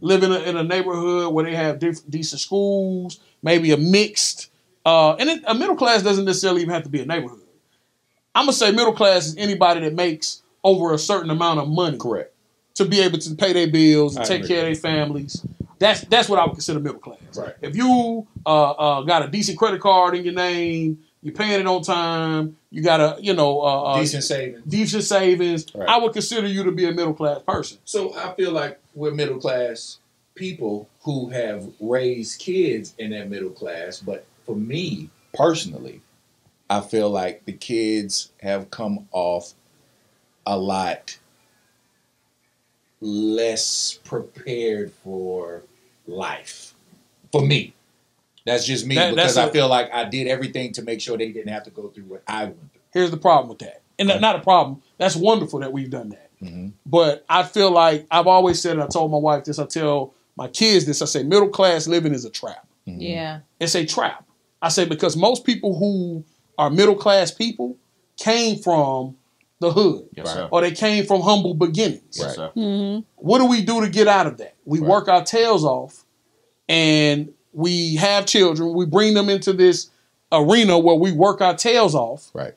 living 0.00 0.32
in 0.32 0.56
a 0.56 0.62
neighborhood 0.64 1.32
where 1.32 1.44
they 1.44 1.54
have 1.54 1.78
diff- 1.78 2.08
decent 2.10 2.40
schools, 2.40 3.20
maybe 3.42 3.70
a 3.72 3.76
mixed, 3.76 4.50
uh, 4.84 5.14
and 5.14 5.28
it, 5.28 5.42
a 5.46 5.54
middle 5.54 5.76
class 5.76 6.02
doesn't 6.02 6.24
necessarily 6.24 6.62
even 6.62 6.72
have 6.74 6.84
to 6.84 6.88
be 6.88 7.00
a 7.02 7.06
neighborhood. 7.06 7.40
I'm 8.34 8.44
gonna 8.44 8.52
say 8.52 8.70
middle 8.70 8.92
class 8.92 9.26
is 9.26 9.36
anybody 9.36 9.80
that 9.80 9.94
makes 9.94 10.42
over 10.62 10.92
a 10.94 10.98
certain 10.98 11.30
amount 11.30 11.58
of 11.60 11.68
money 11.68 11.98
Correct. 11.98 12.32
to 12.74 12.84
be 12.84 13.00
able 13.00 13.18
to 13.18 13.34
pay 13.34 13.52
their 13.52 13.66
bills 13.68 14.16
and 14.16 14.24
I 14.24 14.28
take 14.28 14.44
agree. 14.44 14.48
care 14.48 14.58
of 14.58 14.64
their 14.66 14.74
families. 14.76 15.44
That's 15.78 16.02
that's 16.02 16.28
what 16.28 16.38
I 16.38 16.44
would 16.44 16.52
consider 16.52 16.78
middle 16.80 16.98
class. 17.00 17.18
Right. 17.36 17.54
If 17.62 17.74
you 17.74 18.26
uh, 18.46 18.70
uh, 18.70 19.02
got 19.02 19.24
a 19.24 19.28
decent 19.28 19.58
credit 19.58 19.80
card 19.80 20.14
in 20.14 20.24
your 20.24 20.34
name, 20.34 21.02
you're 21.22 21.34
paying 21.34 21.58
it 21.60 21.66
on 21.66 21.82
time, 21.82 22.56
you 22.70 22.82
got 22.82 23.00
a 23.00 23.16
you 23.22 23.32
know 23.34 23.60
uh, 23.62 23.82
uh, 23.94 24.00
Decent 24.00 24.24
savings. 24.24 24.62
decent 24.66 25.04
savings, 25.04 25.66
Right. 25.74 25.88
I 25.88 25.98
would 25.98 26.12
consider 26.12 26.46
you 26.46 26.62
to 26.64 26.70
be 26.72 26.84
a 26.86 26.92
middle 26.92 27.14
class 27.14 27.40
person. 27.42 27.78
So 27.84 28.14
I 28.14 28.32
feel 28.34 28.52
like 28.52 28.78
we're 28.94 29.10
middle 29.12 29.38
class 29.38 29.98
people 30.34 30.88
who 31.02 31.30
have 31.30 31.66
raised 31.80 32.38
kids 32.40 32.94
in 32.98 33.10
that 33.10 33.28
middle 33.28 33.50
class. 33.50 33.98
But 34.00 34.24
for 34.46 34.56
me 34.56 35.10
personally, 35.34 36.00
I 36.68 36.80
feel 36.80 37.10
like 37.10 37.44
the 37.44 37.52
kids 37.52 38.30
have 38.42 38.70
come 38.70 39.08
off 39.12 39.54
a 40.46 40.56
lot 40.56 41.18
less 43.00 43.98
prepared 44.04 44.92
for 44.92 45.62
life. 46.06 46.74
For 47.32 47.42
me. 47.42 47.72
That's 48.46 48.66
just 48.66 48.86
me 48.86 48.94
That- 48.96 49.10
because 49.14 49.34
that's 49.34 49.46
I 49.46 49.48
a- 49.48 49.52
feel 49.52 49.68
like 49.68 49.92
I 49.92 50.04
did 50.04 50.26
everything 50.26 50.72
to 50.72 50.82
make 50.82 51.00
sure 51.00 51.16
they 51.16 51.30
didn't 51.32 51.52
have 51.52 51.62
to 51.64 51.70
go 51.70 51.88
through 51.88 52.04
what 52.04 52.22
I 52.26 52.44
went 52.44 52.72
through. 52.72 52.80
Here's 52.92 53.10
the 53.10 53.16
problem 53.16 53.48
with 53.48 53.58
that, 53.60 53.82
and 53.98 54.08
Right. 54.08 54.20
not 54.20 54.36
a 54.36 54.40
problem. 54.40 54.82
That's 54.98 55.14
wonderful 55.14 55.60
that 55.60 55.72
we've 55.72 55.90
done 55.90 56.08
that. 56.10 56.30
Mhm. 56.42 56.72
But 56.86 57.24
I 57.28 57.42
feel 57.44 57.70
like 57.70 58.06
I've 58.10 58.26
always 58.26 58.60
said, 58.60 58.72
and 58.72 58.82
I 58.82 58.86
told 58.86 59.10
my 59.12 59.18
wife 59.18 59.44
this, 59.44 59.58
I 59.58 59.66
tell 59.66 60.14
my 60.36 60.48
kids 60.48 60.86
this, 60.86 61.00
I 61.02 61.04
say 61.04 61.22
middle 61.22 61.48
class 61.48 61.86
living 61.86 62.14
is 62.14 62.24
a 62.24 62.30
trap. 62.30 62.66
Yeah. 62.86 63.40
It's 63.60 63.74
a 63.76 63.84
trap. 63.84 64.24
I 64.62 64.68
say 64.68 64.84
because 64.84 65.16
most 65.16 65.44
people 65.44 65.76
who 65.78 66.24
are 66.58 66.70
middle 66.70 66.94
class 66.94 67.30
people 67.30 67.76
came 68.16 68.58
from 68.58 69.16
the 69.60 69.70
hood, 69.72 70.08
Yes, 70.16 70.34
Right. 70.36 70.48
or 70.50 70.60
they 70.62 70.72
came 70.72 71.04
from 71.06 71.20
humble 71.20 71.54
beginnings. 71.54 72.02
Yes, 72.18 72.34
sir. 72.36 72.50
Mm-hmm. 72.56 73.00
What 73.16 73.38
do 73.38 73.46
we 73.46 73.62
do 73.62 73.80
to 73.82 73.88
get 73.90 74.08
out 74.08 74.26
of 74.26 74.38
that? 74.38 74.54
We 74.64 74.78
Right. 74.80 74.88
work 74.88 75.08
our 75.08 75.22
tails 75.24 75.64
off 75.64 76.04
and 76.68 77.32
we 77.52 77.96
have 77.96 78.26
children. 78.26 78.74
We 78.74 78.86
bring 78.86 79.14
them 79.14 79.28
into 79.28 79.52
this 79.52 79.90
arena 80.32 80.78
where 80.78 80.94
we 80.94 81.12
work 81.12 81.40
our 81.40 81.54
tails 81.54 81.94
off, 81.94 82.30
Right. 82.32 82.54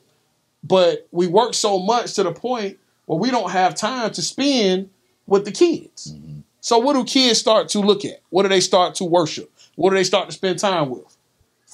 but 0.62 1.06
we 1.10 1.26
work 1.26 1.54
so 1.54 1.78
much 1.78 2.14
to 2.14 2.22
the 2.22 2.32
point 2.32 2.78
where 3.06 3.18
we 3.18 3.30
don't 3.30 3.50
have 3.50 3.74
time 3.74 4.10
to 4.12 4.22
spend 4.22 4.88
with 5.26 5.44
the 5.44 5.52
kids. 5.52 6.14
So 6.60 6.78
what 6.78 6.94
do 6.94 7.04
kids 7.04 7.38
start 7.38 7.68
to 7.70 7.80
look 7.80 8.04
at? 8.06 8.20
What 8.30 8.44
do 8.44 8.48
they 8.48 8.60
start 8.60 8.94
to 8.96 9.04
worship? 9.04 9.50
What 9.76 9.90
do 9.90 9.96
they 9.96 10.04
start 10.04 10.28
to 10.30 10.32
spend 10.34 10.58
time 10.58 10.88
with? 10.88 11.13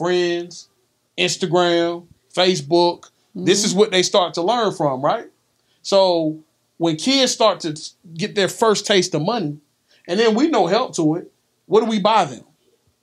Friends, 0.00 0.71
Instagram, 1.19 2.07
Facebook. 2.35 3.11
This 3.35 3.64
is 3.66 3.75
what 3.75 3.90
they 3.90 4.02
start 4.02 4.33
to 4.35 4.42
learn 4.42 4.73
from, 4.73 5.02
right? 5.02 5.26
So 5.83 6.38
when 6.78 6.97
kids 6.97 7.33
start 7.33 7.61
to 7.61 7.78
get 8.14 8.35
their 8.35 8.49
first 8.49 8.87
taste 8.87 9.14
of 9.14 9.21
money, 9.21 9.59
and 10.09 10.19
then 10.19 10.35
we 10.35 10.49
no 10.49 10.66
help 10.66 10.97
to 10.97 11.16
it, 11.16 11.30
what 11.66 11.80
do 11.80 11.87
we 11.87 12.00
buy 12.00 12.25
them? 12.25 12.45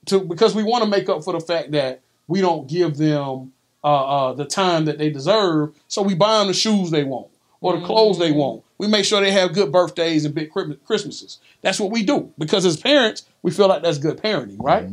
To 0.06 0.18
because 0.18 0.56
we 0.56 0.64
want 0.64 0.82
to 0.82 0.90
make 0.90 1.08
up 1.08 1.22
for 1.22 1.32
the 1.32 1.40
fact 1.40 1.70
that 1.70 2.00
we 2.26 2.40
don't 2.40 2.68
give 2.68 2.96
them 2.96 3.52
uh, 3.84 4.04
uh, 4.04 4.32
the 4.32 4.44
time 4.44 4.86
that 4.86 4.98
they 4.98 5.08
deserve. 5.08 5.76
So 5.86 6.02
we 6.02 6.16
buy 6.16 6.38
them 6.38 6.48
the 6.48 6.52
shoes 6.54 6.90
they 6.90 7.04
want 7.04 7.28
or 7.60 7.78
the 7.78 7.86
clothes 7.86 8.18
they 8.18 8.32
want. 8.32 8.64
We 8.76 8.88
make 8.88 9.04
sure 9.04 9.20
they 9.20 9.30
have 9.30 9.54
good 9.54 9.70
birthdays 9.70 10.24
and 10.24 10.34
big 10.34 10.50
Christmases. 10.50 11.38
That's 11.62 11.78
what 11.78 11.92
we 11.92 12.02
do 12.02 12.32
because 12.38 12.66
as 12.66 12.76
parents, 12.76 13.24
we 13.42 13.52
feel 13.52 13.68
like 13.68 13.82
that's 13.82 13.98
good 13.98 14.20
parenting, 14.20 14.56
right? 14.58 14.88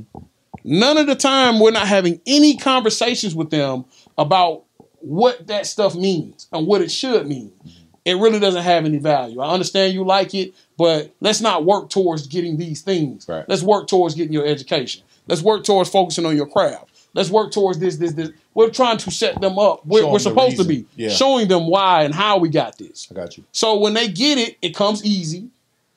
None 0.68 0.98
of 0.98 1.06
the 1.06 1.14
time 1.16 1.60
we're 1.60 1.70
not 1.70 1.88
having 1.88 2.20
any 2.26 2.58
conversations 2.58 3.36
with 3.36 3.52
them 3.52 3.86
about 4.18 4.64
what 5.00 5.46
that 5.46 5.68
stuff 5.68 5.94
means 5.96 6.48
and 6.52 6.66
what 6.66 6.82
it 6.82 6.92
should 6.92 7.28
mean. 7.28 7.52
Mm-hmm. 7.60 7.70
It 8.06 8.14
really 8.16 8.40
doesn't 8.40 8.64
have 8.64 8.84
any 8.84 8.98
value. 8.98 9.40
I 9.42 9.52
understand 9.54 9.94
you 9.94 10.04
like 10.04 10.34
it, 10.34 10.56
but 10.76 11.14
let's 11.22 11.40
not 11.40 11.66
work 11.66 11.92
towards 11.92 12.26
getting 12.26 12.58
these 12.58 12.82
things. 12.82 13.28
Right. 13.30 13.46
Let's 13.48 13.62
work 13.62 13.88
towards 13.88 14.16
getting 14.16 14.34
your 14.34 14.46
education. 14.48 15.04
Let's 15.28 15.44
work 15.44 15.64
towards 15.64 15.90
focusing 15.92 16.26
on 16.26 16.36
your 16.36 16.48
craft. 16.48 16.90
Let's 17.14 17.30
work 17.30 17.52
towards 17.52 17.78
this, 17.80 17.98
this, 17.98 18.14
this. 18.14 18.30
We're 18.56 18.72
trying 18.72 18.98
to 18.98 19.12
set 19.12 19.40
them 19.42 19.60
up. 19.60 19.86
We're, 19.86 20.08
we're 20.08 20.20
supposed 20.20 20.58
to 20.58 20.64
be 20.66 20.86
Yeah. 20.96 21.10
showing 21.10 21.48
them 21.48 21.68
why 21.68 22.04
and 22.04 22.14
how 22.14 22.40
we 22.40 22.50
got 22.50 22.78
this. 22.78 23.08
I 23.12 23.14
got 23.16 23.38
you. 23.38 23.44
So 23.52 23.78
when 23.78 23.94
they 23.94 24.08
get 24.08 24.38
it, 24.40 24.58
it 24.64 24.76
comes 24.76 25.06
easy. 25.06 25.50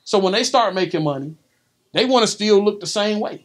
So 0.04 0.18
when 0.18 0.32
they 0.34 0.44
start 0.44 0.74
making 0.74 1.02
money, 1.04 1.34
they 1.92 2.04
want 2.04 2.24
to 2.24 2.26
still 2.30 2.62
look 2.62 2.80
the 2.80 2.86
same 2.86 3.18
way. 3.20 3.44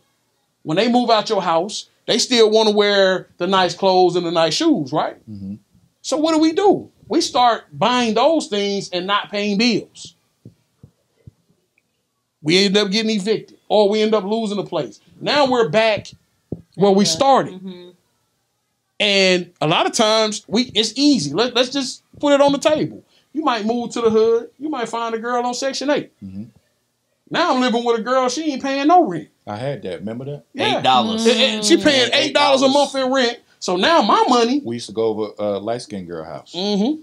When 0.63 0.77
they 0.77 0.91
move 0.91 1.10
out 1.10 1.29
your 1.29 1.41
house, 1.41 1.89
they 2.08 2.17
still 2.17 2.50
want 2.50 2.70
to 2.70 2.75
wear 2.75 3.27
the 3.38 3.48
nice 3.48 3.75
clothes 3.75 4.15
and 4.15 4.25
the 4.25 4.32
nice 4.32 4.53
shoes, 4.53 4.91
right? 4.91 5.17
Mm-hmm. 5.29 5.55
So 6.01 6.17
what 6.17 6.34
do 6.34 6.39
we 6.39 6.53
do? 6.53 6.89
We 7.08 7.22
start 7.22 7.65
buying 7.72 8.13
those 8.13 8.48
things 8.48 8.89
and 8.89 9.05
not 9.05 9.29
paying 9.29 9.58
bills. 9.58 10.15
We 12.41 12.65
end 12.65 12.75
up 12.75 12.91
getting 12.91 13.12
evicted, 13.12 13.58
or 13.70 13.88
we 13.88 14.01
end 14.01 14.13
up 14.13 14.25
losing 14.25 14.58
the 14.58 14.65
place. 14.65 15.00
Now 15.22 15.50
we're 15.50 15.70
back 15.70 16.08
where 16.75 16.91
we 16.91 17.05
started. 17.05 17.53
Mm-hmm. 17.53 17.89
And 19.00 19.51
a 19.62 19.67
lot 19.67 19.86
of 19.86 19.93
times 19.93 20.43
we 20.48 20.63
it's 20.75 20.93
easy. 20.96 21.34
Let, 21.34 21.53
let's 21.53 21.70
just 21.70 22.03
put 22.20 22.34
it 22.34 22.41
on 22.41 22.51
the 22.51 22.58
table. 22.58 23.03
You 23.32 23.43
might 23.43 23.65
move 23.65 23.91
to 23.91 24.01
the 24.01 24.10
hood. 24.10 24.50
You 24.60 24.70
might 24.70 24.89
find 24.89 25.15
a 25.15 25.20
girl 25.20 25.46
on 25.46 25.53
Section 25.53 25.89
8. 25.89 26.12
Mm-hmm. 26.24 26.43
Now 27.29 27.53
I'm 27.53 27.62
living 27.62 27.84
with 27.84 28.00
a 28.00 28.03
girl. 28.03 28.29
She 28.29 28.51
ain't 28.51 28.62
paying 28.62 28.88
no 28.88 29.05
rent. 29.05 29.29
I 29.46 29.56
had 29.58 29.82
that. 29.84 30.00
Remember 30.00 30.26
that? 30.26 30.44
Yeah. 30.54 30.78
Eight 30.78 30.84
dollars. 30.84 31.26
And- 31.26 31.38
and 31.40 31.66
she 31.66 31.78
paying 31.78 32.10
Mm, 32.12 32.16
eight 32.16 32.34
dollars 32.34 32.62
a 32.62 32.70
month 32.70 32.96
in 32.96 33.12
rent. 33.12 33.40
So 33.60 33.76
now 33.78 34.02
my 34.02 34.24
money, 34.28 34.62
We 34.64 34.76
used 34.76 34.88
to 34.88 34.94
go 34.94 35.06
over 35.06 35.32
uh, 35.40 35.60
light 35.60 35.82
skinned 35.82 36.08
girl 36.08 36.24
house. 36.24 36.54
hmm 36.54 36.96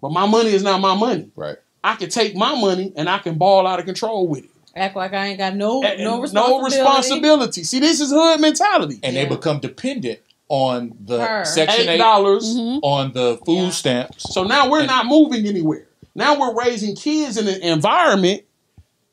but 0.00 0.12
my 0.12 0.26
money 0.26 0.50
is 0.50 0.62
not 0.62 0.80
my 0.80 0.94
money. 0.94 1.30
Right. 1.34 1.56
I 1.82 1.94
can 1.96 2.10
take 2.10 2.36
my 2.36 2.54
money 2.60 2.92
and 2.96 3.08
I 3.08 3.18
can 3.18 3.38
ball 3.38 3.66
out 3.66 3.78
of 3.78 3.86
control 3.86 4.28
with 4.28 4.44
it. 4.44 4.50
Act 4.76 4.94
like 4.94 5.14
I 5.14 5.28
ain't 5.28 5.38
got 5.38 5.56
no 5.56 5.82
And- 5.82 6.04
no 6.04 6.14
and 6.14 6.22
responsibility. 6.22 6.76
responsibility. 6.76 7.64
See, 7.64 7.80
this 7.80 8.00
is 8.00 8.10
hood 8.10 8.40
mentality. 8.40 8.98
And 9.02 9.14
Yeah. 9.16 9.24
they 9.24 9.28
become 9.34 9.58
dependent 9.58 10.18
on 10.48 10.92
the 11.04 11.18
Her. 11.24 11.44
Section 11.44 11.88
Eight 11.88 11.94
8, 11.94 11.98
dollars. 11.98 12.44
on 12.82 13.12
the 13.14 13.38
food 13.46 13.56
Yeah. 13.64 13.70
stamps. 13.70 14.32
So 14.34 14.44
now 14.44 14.68
we're 14.68 14.84
not 14.86 15.06
moving 15.06 15.46
anywhere. 15.46 15.86
Now 16.14 16.38
we're 16.38 16.54
raising 16.54 16.94
kids 16.94 17.36
in 17.38 17.48
an 17.48 17.60
environment 17.62 18.42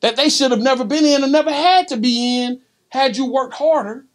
that 0.00 0.16
they 0.16 0.28
should 0.28 0.50
have 0.50 0.60
never 0.60 0.84
been 0.84 1.04
in 1.06 1.22
and 1.22 1.32
never 1.32 1.50
had 1.52 1.88
to 1.88 1.96
be 1.96 2.42
in 2.42 2.60
had 2.94 3.16
you 3.16 3.26
worked 3.26 3.54
harder 3.54 4.06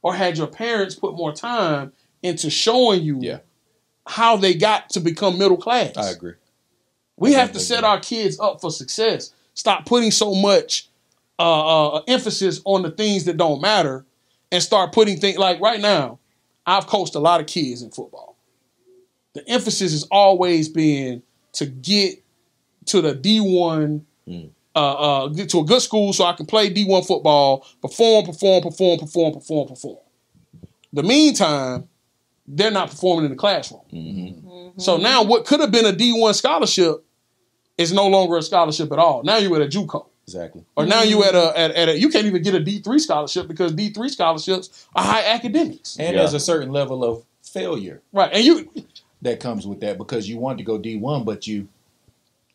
or 0.00 0.14
had 0.14 0.38
your 0.38 0.46
parents 0.46 0.94
put 0.94 1.14
more 1.16 1.32
time 1.34 1.92
into 2.22 2.48
showing 2.48 3.02
you 3.02 3.18
Yeah. 3.20 3.40
how 4.06 4.36
they 4.36 4.54
got 4.54 4.88
to 4.90 5.00
become 5.00 5.36
middle 5.36 5.56
class. 5.56 5.96
I 5.96 6.10
agree. 6.10 6.34
We 7.16 7.34
I 7.34 7.40
have 7.40 7.52
to 7.52 7.60
set 7.60 7.84
our 7.84 7.98
kids 8.00 8.38
up 8.38 8.60
for 8.60 8.70
success. 8.70 9.32
Stop 9.54 9.84
putting 9.86 10.10
so 10.10 10.34
much 10.34 10.88
uh, 11.40 11.96
uh, 11.96 12.02
emphasis 12.06 12.60
on 12.64 12.82
the 12.82 12.90
things 12.92 13.24
that 13.24 13.36
don't 13.36 13.60
matter, 13.60 14.04
and 14.52 14.62
start 14.62 14.92
putting 14.92 15.18
things 15.18 15.36
like 15.36 15.60
right 15.60 15.80
now. 15.80 16.18
I've 16.64 16.86
coached 16.86 17.16
a 17.16 17.18
lot 17.18 17.40
of 17.40 17.46
kids 17.48 17.82
in 17.82 17.90
football. 17.90 18.36
The 19.32 19.46
emphasis 19.48 19.90
has 19.92 20.04
always 20.12 20.68
been 20.68 21.22
to 21.54 21.66
get 21.66 22.22
to 22.86 23.00
the 23.00 23.14
D 23.16 23.40
one, 23.40 24.06
Mm. 24.28 24.50
Uh, 24.74 25.24
uh, 25.24 25.28
get 25.28 25.48
to 25.50 25.60
a 25.60 25.64
good 25.64 25.82
school 25.82 26.12
so 26.12 26.24
I 26.24 26.32
can 26.32 26.46
play 26.46 26.68
D 26.70 26.84
one 26.84 27.02
football, 27.02 27.66
perform, 27.80 28.26
perform, 28.26 28.62
perform, 28.62 28.98
perform, 28.98 29.32
perform, 29.34 29.68
perform. 29.68 29.98
The 30.92 31.02
meantime, 31.02 31.88
they're 32.46 32.70
not 32.70 32.90
performing 32.90 33.24
in 33.26 33.30
the 33.30 33.36
classroom. 33.36 33.80
Mm-hmm. 33.92 34.78
So 34.80 34.96
now 34.96 35.22
what 35.22 35.46
could 35.46 35.60
have 35.60 35.70
been 35.70 35.86
a 35.86 35.92
D1 35.92 36.34
scholarship 36.34 37.04
is 37.78 37.92
no 37.92 38.06
longer 38.06 38.36
a 38.36 38.42
scholarship 38.42 38.92
at 38.92 38.98
all. 38.98 39.22
Now 39.22 39.36
you're 39.38 39.54
at 39.56 39.62
a 39.62 39.66
JUCO. 39.66 40.06
Exactly. 40.26 40.64
Or 40.76 40.86
now 40.86 41.02
you 41.02 41.22
at 41.22 41.34
a, 41.34 41.58
at, 41.58 41.70
at 41.72 41.88
a 41.90 41.98
you 41.98 42.08
can't 42.08 42.26
even 42.26 42.42
get 42.42 42.54
a 42.54 42.60
D3 42.60 42.98
scholarship 43.00 43.46
because 43.46 43.72
D3 43.72 44.10
scholarships 44.10 44.86
are 44.94 45.04
high 45.04 45.24
academics. 45.24 45.96
And 45.98 46.14
Yeah. 46.14 46.20
there's 46.22 46.34
a 46.34 46.40
certain 46.40 46.70
level 46.70 47.04
of 47.04 47.24
failure 47.42 48.00
Right. 48.12 48.30
And 48.32 48.44
you 48.44 48.70
that 49.22 49.38
comes 49.40 49.66
with 49.66 49.80
that 49.80 49.96
because 49.98 50.28
you 50.28 50.38
want 50.38 50.58
to 50.58 50.64
go 50.64 50.78
D1, 50.78 51.24
but 51.24 51.46
you 51.46 51.68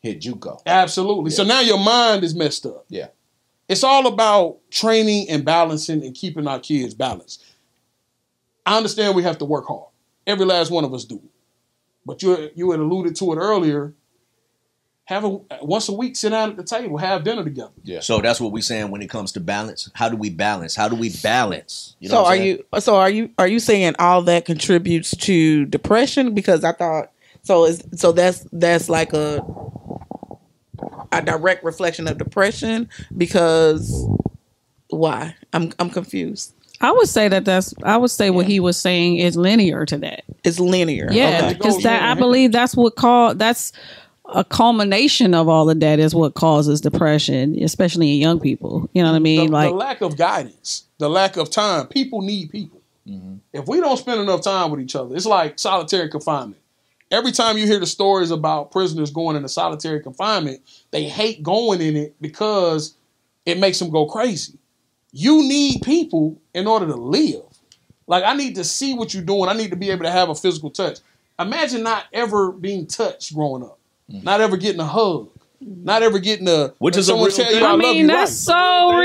hit 0.01 0.21
JUCO. 0.21 0.61
absolutely. 0.65 1.31
So 1.31 1.43
now 1.43 1.61
your 1.61 1.79
mind 1.79 2.23
is 2.23 2.33
messed 2.35 2.65
up. 2.65 2.85
Yeah. 2.89 3.07
It's 3.67 3.83
all 3.83 4.07
about 4.07 4.57
training 4.71 5.29
and 5.29 5.45
balancing 5.45 6.03
and 6.03 6.15
keeping 6.15 6.47
our 6.47 6.59
kids 6.59 6.93
balanced. 6.93 7.45
I 8.65 8.77
understand 8.77 9.15
we 9.15 9.23
have 9.23 9.37
to 9.39 9.45
work 9.45 9.67
hard. 9.67 9.89
Every 10.25 10.45
last 10.45 10.71
one 10.71 10.83
of 10.85 10.93
us 10.93 11.05
do. 11.05 11.21
But 12.05 12.23
you 12.23 12.49
you 12.55 12.71
had 12.71 12.79
alluded 12.79 13.15
to 13.17 13.33
it 13.33 13.37
earlier. 13.37 13.93
Have 15.05 15.25
a 15.25 15.39
once 15.61 15.89
a 15.89 15.93
week, 15.93 16.15
sit 16.15 16.29
down 16.29 16.51
at 16.51 16.57
the 16.57 16.63
table, 16.63 16.97
have 16.97 17.23
dinner 17.23 17.43
together. 17.43 17.71
Yeah. 17.83 17.99
So 17.99 18.21
that's 18.21 18.39
what 18.39 18.51
we're 18.51 18.61
saying 18.61 18.91
when 18.91 19.01
it 19.01 19.09
comes 19.09 19.31
to 19.33 19.39
balance. 19.39 19.89
How 19.93 20.07
do 20.07 20.15
we 20.15 20.29
balance? 20.29 20.75
How 20.75 20.87
do 20.87 20.95
we 20.95 21.09
balance? 21.09 21.95
You 21.99 22.09
know 22.09 22.15
so 22.15 22.21
what 22.21 22.27
are 22.27 22.33
I'm 22.33 22.37
saying? 22.39 22.57
you 22.73 22.79
so 22.79 22.95
are 22.95 23.09
you 23.09 23.29
are 23.37 23.47
you 23.47 23.59
saying 23.59 23.95
all 23.99 24.21
that 24.23 24.45
contributes 24.45 25.15
to 25.17 25.65
depression? 25.65 26.33
Because 26.33 26.63
I 26.63 26.71
thought 26.73 27.11
so 27.41 27.65
is 27.65 27.83
so 27.95 28.11
that's 28.11 28.45
that's 28.51 28.87
like 28.87 29.13
a 29.13 29.39
a 31.11 31.21
direct 31.21 31.63
reflection 31.63 32.07
of 32.07 32.17
depression 32.17 32.89
because 33.15 34.07
why? 34.89 35.35
I'm 35.53 35.71
I'm 35.79 35.89
confused. 35.89 36.53
I 36.81 36.91
would 36.91 37.09
say 37.09 37.27
that 37.27 37.45
that's. 37.45 37.73
I 37.83 37.97
would 37.97 38.11
say 38.11 38.29
what 38.29 38.45
he 38.45 38.59
was 38.59 38.77
saying 38.77 39.17
is 39.17 39.35
linear 39.35 39.85
to 39.85 39.97
that. 39.97 40.23
It's 40.43 40.59
linear. 40.59 41.09
Yeah, 41.11 41.53
because 41.53 41.75
goes 41.75 41.83
that 41.83 42.03
I 42.03 42.13
believe 42.17 42.51
that's 42.51 42.75
what 42.75 42.95
cause 42.95 43.35
that's 43.37 43.73
a 44.25 44.43
culmination 44.43 45.33
of 45.33 45.49
all 45.49 45.69
of 45.69 45.79
that 45.79 45.99
is 45.99 46.15
what 46.15 46.35
causes 46.35 46.81
depression, 46.81 47.61
especially 47.61 48.13
in 48.13 48.21
young 48.21 48.39
people. 48.39 48.89
You 48.93 49.03
know 49.03 49.09
what 49.09 49.15
I 49.15 49.19
the, 49.19 49.23
mean? 49.23 49.51
like 49.51 49.69
the 49.69 49.75
lack 49.75 50.01
of 50.01 50.17
guidance, 50.17 50.85
the 50.99 51.09
lack 51.09 51.35
of 51.37 51.49
time. 51.49 51.87
People 51.87 52.21
need 52.21 52.49
people. 52.51 52.81
Mm-hmm. 53.07 53.37
If 53.53 53.67
we 53.67 53.79
don't 53.81 53.97
spend 53.97 54.21
enough 54.21 54.41
time 54.41 54.71
with 54.71 54.79
each 54.79 54.95
other, 54.95 55.15
it's 55.15 55.25
like 55.25 55.59
solitary 55.59 56.09
confinement. 56.09 56.58
Every 57.11 57.31
time 57.31 57.57
you 57.57 57.65
hear 57.65 57.79
the 57.79 57.87
stories 57.87 58.31
about 58.31 58.71
prisoners 58.71 59.09
going 59.09 59.35
into 59.35 59.49
solitary 59.49 59.99
confinement, 59.99 60.61
they 60.91 61.05
hate 61.05 61.41
going 61.41 61.81
in 61.81 61.95
it 61.95 62.15
because 62.21 62.95
it 63.45 63.59
makes 63.59 63.79
them 63.79 63.89
go 63.89 64.05
crazy. 64.05 64.57
You 65.11 65.41
need 65.41 65.81
people 65.81 66.39
in 66.53 66.67
order 66.67 66.85
to 66.85 66.95
live. 66.95 67.41
Like 68.05 68.23
I 68.23 68.35
need 68.35 68.55
to 68.55 68.63
see 68.63 68.93
what 68.93 69.13
you're 69.13 69.23
doing. 69.23 69.49
I 69.49 69.53
need 69.53 69.71
to 69.71 69.75
be 69.75 69.89
able 69.89 70.03
to 70.03 70.11
have 70.11 70.29
a 70.29 70.35
physical 70.35 70.69
touch. 70.69 70.99
Imagine 71.39 71.83
not 71.83 72.05
ever 72.13 72.51
being 72.51 72.85
touched 72.85 73.33
growing 73.33 73.63
up, 73.63 73.79
mm-hmm. 74.11 74.23
not 74.23 74.41
ever 74.41 74.57
getting 74.57 74.81
a 74.81 74.85
hug, 74.85 75.29
not 75.61 76.03
ever 76.03 76.19
getting 76.19 76.47
a 76.47 76.73
Which 76.79 76.95
is 76.97 77.07
a 77.07 77.11
someone 77.11 77.27
real 77.27 77.35
tell 77.35 77.45
you 77.47 77.53
thing. 77.59 77.63
I, 77.63 77.67
I 77.67 77.71
love 77.71 77.79
mean, 77.79 77.95
you 77.97 78.07
that's 78.07 78.31
right. 78.47 78.53
so 78.89 78.97
real. 78.97 78.99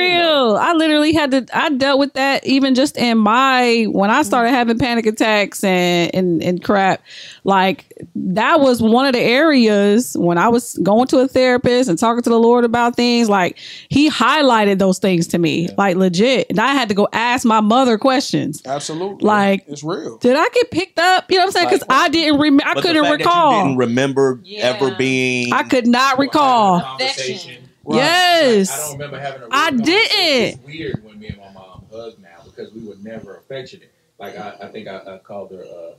real. 0.53 0.57
I 0.57 0.73
literally 0.75 1.13
had 1.13 1.31
to. 1.33 1.47
I 1.53 1.71
dealt 1.71 1.99
with 1.99 2.13
that 2.15 2.47
even 2.47 2.75
just 2.75 2.97
in 2.97 3.19
my 3.19 3.85
when 3.91 4.11
I 4.11 4.23
started 4.23 4.51
having 4.51 4.79
panic 4.79 5.07
attacks 5.07 5.65
and 5.65 6.15
and, 6.15 6.43
and 6.43 6.63
crap. 6.65 7.03
Like 7.45 7.93
that 8.15 8.61
was 8.61 8.81
one 8.81 9.07
of 9.07 9.13
the 9.13 9.21
areas 9.21 10.17
when 10.19 10.39
I 10.39 10.49
was 10.49 10.79
going 10.83 11.07
to 11.09 11.19
a 11.19 11.29
therapist 11.29 11.91
and 11.91 11.99
talking 11.99 12.23
to 12.23 12.31
the 12.31 12.39
Lord 12.39 12.65
about 12.65 12.97
things. 12.97 13.29
Like 13.29 13.59
He 13.89 14.09
highlighted 14.11 14.79
those 14.79 14.99
things 14.99 15.27
to 15.29 15.39
me, 15.39 15.69
like 15.77 15.97
legit, 15.97 16.47
and 16.51 16.59
I 16.61 16.69
had 16.73 16.89
to 16.89 16.95
go 16.95 17.09
ask 17.13 17.45
my 17.45 17.61
mother 17.61 17.99
questions. 17.99 18.63
Absolutely. 18.65 19.25
Like- 19.27 19.65
it's 19.67 19.83
real. 19.83 20.19
Did 20.19 20.37
I 20.37 20.47
get 20.55 20.71
picked 20.71 20.99
up? 20.99 21.31
You 21.31 21.37
know 21.39 21.43
what 21.45 21.49
I'm 21.49 21.53
saying? 21.53 21.69
Because 21.69 21.87
I 21.89 22.09
didn't 22.09 22.41
remember. 22.41 22.65
I 22.67 22.75
couldn't 22.81 23.03
fact 23.05 23.05
that 23.05 23.19
you 23.21 23.27
recall. 23.27 23.65
didn't 23.65 23.79
remember 23.79 24.41
Yeah. 24.45 24.77
ever 24.79 24.95
being. 24.95 25.53
I 25.53 25.63
could 25.65 25.87
not 25.87 26.19
recall. 26.19 26.44
Affection. 26.49 27.69
Right. 27.85 27.97
Yes. 27.97 28.71
I 28.71 28.77
don't 28.89 28.93
remember 28.95 29.19
having 29.21 29.43
a 29.43 29.45
real 29.45 29.51
I 29.53 29.71
didn't. 29.71 30.59
It's 30.59 30.59
weird 30.65 31.05
when 31.05 31.19
me 31.19 31.29
and 31.29 31.39
my 31.39 31.53
mom 31.53 31.85
hug 31.93 32.15
now 32.21 32.43
because 32.45 32.73
we 32.73 32.83
were 32.87 32.97
never 33.03 33.37
affectionate. 33.37 33.93
Like 34.19 34.37
I, 34.39 34.57
I 34.63 34.69
think 34.69 34.89
I, 34.89 34.99
I 35.15 35.19
called 35.19 35.51
her. 35.53 35.63
Uh, 35.65 35.95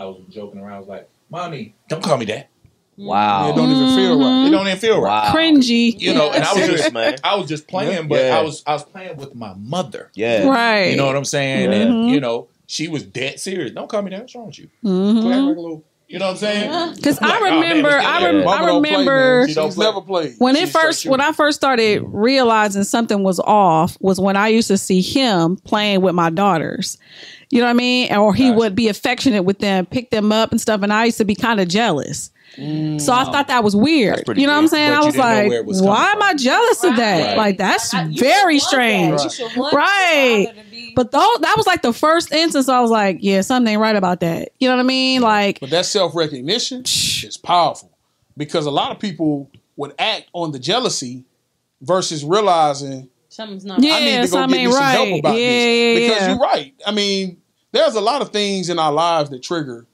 I 0.00 0.04
was 0.06 0.22
joking 0.30 0.60
around. 0.60 0.72
I 0.72 0.78
was 0.78 0.88
like, 0.88 1.08
"Mommy, 1.30 1.74
don't 1.88 2.02
call 2.02 2.16
me 2.16 2.24
that. 2.26 2.48
wow. 2.96 3.50
It 3.50 3.56
don't 3.56 3.70
even 3.70 3.94
feel 3.96 4.18
right. 4.18 4.46
It 4.46 4.50
don't 4.50 4.66
even 4.66 4.78
feel 4.78 5.00
right." 5.00 5.24
Wow. 5.26 5.32
Cringy. 5.34 5.98
You 6.00 6.14
know, 6.14 6.30
and 6.32 6.42
I 6.42 6.52
was 6.54 6.66
just, 6.66 6.92
man. 6.92 7.16
I 7.22 7.36
was 7.36 7.48
just 7.48 7.68
playing, 7.68 8.08
but 8.08 8.24
Yeah. 8.24 8.38
I 8.38 8.42
was, 8.42 8.62
I 8.66 8.72
was 8.72 8.84
playing 8.84 9.16
with 9.16 9.34
my 9.34 9.54
mother. 9.54 10.10
Yeah. 10.14 10.48
Right. 10.48 10.86
You 10.90 10.96
know 10.96 11.06
what 11.06 11.16
I'm 11.16 11.24
saying? 11.24 11.70
Mhm. 11.70 11.82
And 11.82 12.10
you 12.10 12.20
know, 12.20 12.48
she 12.66 12.88
was 12.88 13.02
dead 13.04 13.38
serious. 13.40 13.72
Don't 13.72 13.88
call 13.88 14.02
me 14.02 14.10
that. 14.10 14.20
What's 14.20 14.34
wrong 14.34 14.46
with 14.46 14.58
you? 14.58 14.68
Mhm. 14.84 15.20
Quit 15.22 15.32
acting 15.32 15.46
like 15.48 15.56
a 15.56 15.60
little. 15.60 15.84
You 16.12 16.18
know 16.18 16.24
what 16.26 16.30
I'm 16.32 16.36
saying? 16.38 16.70
Uh-huh. 16.72 16.92
Because 16.96 17.20
Like, 17.20 17.30
I 17.30 17.36
oh, 17.38 17.40
man, 17.44 17.60
remember, 17.60 17.88
I, 17.88 18.24
rem- 18.24 18.48
I 18.48 18.66
don't 18.66 18.82
play, 18.82 18.90
remember 18.90 19.38
man. 19.42 19.48
She 19.48 19.54
don't 19.54 19.68
She's 19.68 19.74
play. 19.76 19.86
never 19.86 20.00
played. 20.00 20.34
when 20.38 20.56
it 20.56 20.60
She's 20.60 20.70
straight 20.70 20.82
first, 20.82 21.06
when. 21.06 21.20
I 21.20 21.30
first 21.30 21.56
started 21.56 22.02
realizing 22.04 22.82
something 22.82 23.22
was 23.22 23.38
off, 23.38 23.96
was 24.00 24.18
when 24.20 24.34
I 24.36 24.48
used 24.48 24.66
to 24.68 24.76
see 24.76 25.02
him 25.02 25.56
playing 25.58 26.00
with 26.00 26.16
my 26.16 26.28
daughters. 26.30 26.98
You 27.50 27.60
know 27.60 27.66
what 27.66 27.70
I 27.70 27.74
mean? 27.74 28.12
Or 28.12 28.34
he 28.34 28.48
Gotcha. 28.48 28.58
would 28.58 28.74
be 28.74 28.88
affectionate 28.88 29.42
with 29.44 29.60
them, 29.60 29.86
pick 29.86 30.10
them 30.10 30.32
up 30.32 30.50
and 30.50 30.60
stuff. 30.60 30.82
And 30.82 30.92
I 30.92 31.04
used 31.04 31.18
to 31.18 31.24
be 31.24 31.36
kind 31.36 31.60
of 31.60 31.68
jealous. 31.68 32.32
Mm. 32.56 33.00
So 33.00 33.12
I 33.12 33.24
thought 33.24 33.48
that 33.48 33.62
was 33.64 33.76
weird. 33.76 34.24
You 34.36 34.46
know 34.46 34.52
what 34.54 34.58
I'm 34.58 34.68
saying? 34.68 34.90
But 34.92 35.02
I 35.02 35.06
was 35.06 35.16
like, 35.16 35.66
was 35.66 35.80
why 35.80 36.10
coming 36.10 36.22
am 36.24 36.30
I 36.30 36.34
jealous 36.34 36.84
of 36.84 36.96
that? 36.96 37.28
Right. 37.28 37.36
Like 37.36 37.58
that's 37.58 37.94
I- 37.94 38.04
you 38.04 38.20
very 38.20 38.54
want 38.54 38.60
that. 38.62 38.68
strange. 38.68 39.22
You 39.22 39.30
should 39.30 39.56
want 39.56 39.72
Right. 39.74 40.36
your 40.38 40.46
father 40.54 40.62
to 40.62 40.70
be- 40.70 40.92
But 40.96 41.10
though 41.12 41.34
that 41.40 41.54
was 41.56 41.66
like 41.66 41.82
the 41.82 41.92
first 41.92 42.32
instance, 42.32 42.68
I 42.68 42.80
was 42.80 42.90
like, 42.90 43.18
yeah, 43.20 43.40
something 43.42 43.72
ain't 43.72 43.80
right 43.80 43.94
about 43.96 44.20
that. 44.20 44.50
You 44.58 44.68
know 44.68 44.74
what 44.76 44.82
I 44.82 44.86
mean? 44.86 45.22
Like, 45.22 45.60
But 45.60 45.70
that 45.70 45.86
self 45.86 46.14
recognition 46.14 46.82
is 46.84 47.36
powerful 47.42 47.90
because 48.36 48.66
a 48.66 48.70
lot 48.70 48.90
of 48.90 48.98
people 48.98 49.48
would 49.76 49.94
act 49.98 50.26
on 50.32 50.50
the 50.52 50.58
jealousy 50.58 51.24
versus 51.80 52.24
realizing 52.24 53.08
something's 53.28 53.64
not. 53.64 53.80
Yeah. 53.82 53.94
I 53.94 54.00
need 54.00 54.26
to 54.26 54.30
go 54.32 54.46
get 54.46 54.50
me 54.50 54.64
some 54.70 54.74
right. 54.80 54.90
help 54.92 55.18
about 55.20 55.32
Yeah, 55.34 55.38
this. 55.38 56.00
yeah, 56.00 56.08
because 56.08 56.22
yeah. 56.22 56.28
you're 56.30 56.38
right. 56.40 56.74
I 56.84 56.90
mean, 56.92 57.36
there's 57.72 57.94
a 57.94 58.00
lot 58.00 58.20
of 58.22 58.30
things 58.30 58.68
in 58.68 58.78
our 58.80 58.92
lives 58.92 59.30
that 59.30 59.42
trigger, 59.42 59.86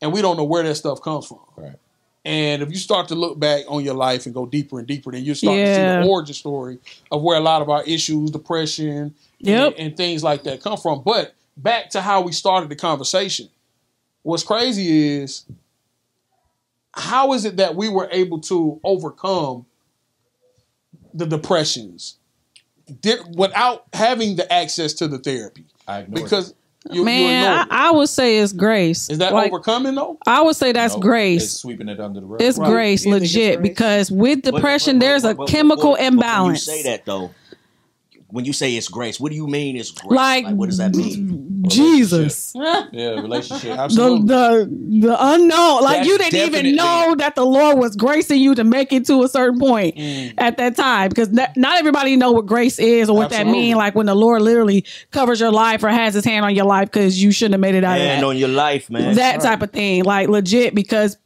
and 0.00 0.12
we 0.12 0.22
don't 0.22 0.36
know 0.36 0.44
where 0.44 0.62
that 0.62 0.76
stuff 0.76 1.02
comes 1.02 1.26
from. 1.26 1.40
Right. 1.56 1.74
And 2.24 2.62
if 2.62 2.68
you 2.70 2.76
start 2.76 3.08
to 3.08 3.14
look 3.14 3.38
back 3.38 3.64
on 3.68 3.82
your 3.84 3.94
life 3.94 4.26
and 4.26 4.34
go 4.34 4.44
deeper 4.44 4.78
and 4.78 4.86
deeper, 4.86 5.10
then 5.12 5.24
you 5.24 5.34
start 5.34 5.56
to 5.56 5.74
see 5.74 5.80
the 6.02 6.06
origin 6.08 6.34
story 6.34 6.78
of 7.10 7.22
where 7.22 7.38
a 7.38 7.40
lot 7.40 7.62
of 7.62 7.70
our 7.70 7.82
issues, 7.84 8.30
depression, 8.30 9.14
Yep. 9.40 9.74
and, 9.78 9.86
and 9.86 9.96
things 9.96 10.22
like 10.24 10.42
that 10.42 10.60
come 10.62 10.76
from. 10.76 11.02
But 11.02 11.34
back 11.56 11.90
to 11.90 12.00
how 12.00 12.20
we 12.22 12.32
started 12.32 12.68
the 12.68 12.76
conversation. 12.76 13.48
What's 14.22 14.42
crazy 14.42 15.16
is 15.20 15.44
how 16.92 17.32
is 17.34 17.44
it 17.44 17.56
that 17.58 17.76
we 17.76 17.88
were 17.88 18.08
able 18.10 18.40
to 18.42 18.80
overcome 18.82 19.64
the 21.14 21.24
depressions 21.26 22.16
di- 23.00 23.20
without 23.36 23.84
having 23.92 24.36
the 24.36 24.52
access 24.52 24.92
to 24.94 25.08
the 25.08 25.18
therapy? 25.18 25.64
I 25.86 26.02
Because 26.02 26.48
you, 26.50 26.54
you 26.92 27.04
man, 27.04 27.52
ignored 27.60 27.68
it. 27.68 27.72
I, 27.72 27.88
I 27.88 27.90
would 27.92 28.08
say 28.08 28.38
it's 28.38 28.52
grace. 28.52 29.08
Is 29.10 29.18
that 29.18 29.32
like, 29.32 29.52
overcoming 29.52 29.94
though? 29.94 30.18
I 30.26 30.42
would 30.42 30.56
say 30.56 30.72
that's 30.72 30.94
Nope. 30.94 31.02
grace. 31.02 31.44
It's 31.44 31.52
sweeping 31.54 31.88
it 31.88 32.00
under 32.00 32.20
the 32.20 32.26
rug. 32.26 32.42
It's 32.42 32.58
Right. 32.58 32.70
grace, 32.70 33.04
You 33.04 33.12
think 33.12 33.24
it's 33.24 33.34
legit, 33.34 33.56
grace? 33.58 33.68
because 33.68 34.10
with 34.10 34.42
But- 34.42 34.54
depression, 34.54 34.98
but- 34.98 35.06
there's 35.06 35.24
a 35.24 35.28
but- 35.28 35.36
but- 35.38 35.48
chemical 35.48 35.90
but- 35.92 35.98
but 35.98 36.00
When 36.00 36.02
you 36.04 36.08
imbalance. 36.18 36.62
say 36.64 36.82
that 36.84 37.04
though, 37.06 37.30
when 38.30 38.44
you 38.44 38.52
say 38.52 38.74
it's 38.76 38.88
grace, 38.88 39.18
what 39.18 39.30
do 39.30 39.36
you 39.36 39.46
mean 39.46 39.76
it's 39.76 39.90
grace? 39.90 40.10
Like, 40.16 40.46
what 40.48 40.66
does 40.68 40.78
that 40.78 40.94
mean? 40.94 41.46
Jesus. 41.68 42.52
yeah, 42.54 43.20
relationship. 43.20 43.74
The, 43.76 43.80
Absolutely. 43.80 44.26
the 44.26 45.08
the 45.08 45.16
unknown, 45.18 45.82
like 45.82 45.96
That's 45.98 46.08
you 46.08 46.18
didn't 46.18 46.32
definitely- 46.32 46.58
even 46.70 46.76
know 46.76 47.14
that 47.18 47.34
the 47.34 47.44
Lord 47.44 47.78
was 47.78 47.96
gracing 47.96 48.40
you 48.40 48.54
to 48.54 48.64
make 48.64 48.92
it 48.92 49.06
to 49.06 49.22
a 49.22 49.28
certain 49.28 49.58
point 49.58 49.96
Mm. 49.96 50.34
at 50.38 50.56
that 50.58 50.76
time, 50.76 51.08
because 51.08 51.30
not, 51.30 51.56
not 51.56 51.78
everybody 51.78 52.16
know 52.16 52.32
what 52.32 52.46
grace 52.46 52.78
is 52.78 53.08
or 53.10 53.16
what 53.16 53.30
that 53.30 53.40
Absolutely. 53.40 53.60
mean. 53.62 53.76
Like 53.76 53.94
when 53.94 54.06
the 54.06 54.14
Lord 54.14 54.42
literally 54.42 54.84
covers 55.10 55.40
your 55.40 55.50
life 55.52 55.82
or 55.82 55.88
has 55.88 56.14
His 56.14 56.24
hand 56.24 56.44
on 56.44 56.54
your 56.54 56.64
life 56.66 56.90
because 56.90 57.20
you 57.22 57.32
shouldn't 57.32 57.54
have 57.54 57.60
made 57.60 57.74
it 57.74 57.84
out 57.84 57.98
And 57.98 58.12
of 58.12 58.20
that. 58.20 58.26
on 58.26 58.36
your 58.36 58.48
life, 58.48 58.88
man. 58.90 59.16
that 59.16 59.40
type 59.40 59.62
of 59.62 59.70
thing, 59.72 60.04
like 60.04 60.28
legit, 60.28 60.74
because 60.74 61.16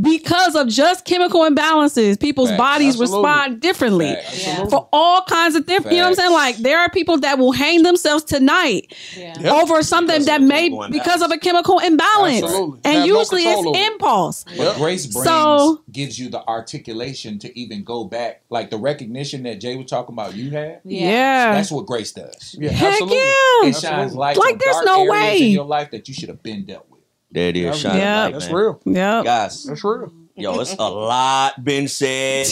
because 0.00 0.54
of 0.54 0.68
just 0.68 1.04
chemical 1.04 1.40
imbalances, 1.40 2.20
people's 2.20 2.50
Facts. 2.50 2.58
bodies 2.58 3.00
Absolutely. 3.00 3.16
respond 3.18 3.60
differently 3.60 4.14
Facts. 4.14 4.46
Yeah. 4.46 4.66
for 4.66 4.88
all 4.92 5.22
kinds 5.22 5.54
of 5.54 5.66
different. 5.66 5.96
You 5.96 6.02
know 6.02 6.10
what 6.10 6.18
I'm 6.18 6.24
saying? 6.24 6.32
Like 6.32 6.56
there 6.58 6.78
are 6.80 6.90
people 6.90 7.18
that 7.20 7.38
will 7.38 7.52
hang 7.52 7.82
themselves 7.82 8.22
tonight 8.24 8.94
Yeah. 9.16 9.34
Yep. 9.40 9.52
over 9.52 9.82
something 9.82 10.14
Because 10.14 10.26
that 10.26 10.42
may 10.42 10.68
chemical 10.70 10.88
because 10.90 11.22
of 11.22 11.30
a 11.30 11.38
chemical 11.38 11.78
imbalance, 11.78 12.42
Absolutely. 12.42 12.80
and 12.84 12.94
Have 12.98 13.06
no 13.08 13.18
usually 13.18 13.42
control 13.44 13.60
it's 13.60 13.68
over 13.68 13.78
it. 13.78 13.92
impulse. 13.92 14.44
But 14.44 14.56
Yep. 14.58 14.76
grace 14.76 15.06
brings 15.06 15.26
So- 15.26 15.80
gives 15.90 16.18
you 16.18 16.28
the 16.28 16.46
articulation 16.46 17.38
to 17.38 17.58
even 17.58 17.82
go 17.84 18.04
back, 18.04 18.42
like 18.50 18.70
the 18.70 18.76
recognition 18.78 19.44
that 19.44 19.60
Jay 19.60 19.76
was 19.76 19.86
talking 19.86 20.12
about. 20.14 20.34
You 20.36 20.50
had. 20.50 20.80
Yeah, 20.84 21.54
That's 21.54 21.70
what 21.70 21.86
grace 21.86 22.12
does. 22.12 22.54
Yeah, 22.58 22.70
heck 22.70 22.92
absolutely. 22.92 23.16
yeah. 23.18 23.68
It 23.68 23.76
shines 23.76 24.14
light 24.14 24.36
Like, 24.36 24.54
on 24.54 24.58
there's 24.62 24.74
dark 24.76 24.86
no 24.86 25.00
areas 25.04 25.10
way. 25.40 25.42
in 25.46 25.52
your 25.52 25.64
life 25.64 25.90
that 25.92 26.06
you 26.08 26.14
should 26.14 26.28
have 26.28 26.42
been 26.42 26.64
dealt 26.66 26.84
with. 26.90 26.95
There 27.36 27.50
it 27.50 27.56
is. 27.58 27.78
Shining 27.78 28.00
Yeah. 28.00 28.22
light, 28.24 28.32
That's 28.32 28.46
man. 28.46 28.54
real. 28.54 28.80
Yeah, 28.86 29.22
Guys, 29.22 29.64
That's 29.64 29.84
real. 29.84 30.10
yo, 30.36 30.58
it's 30.60 30.72
a 30.72 30.88
lot 30.88 31.62
been 31.62 31.86
said 31.86 32.46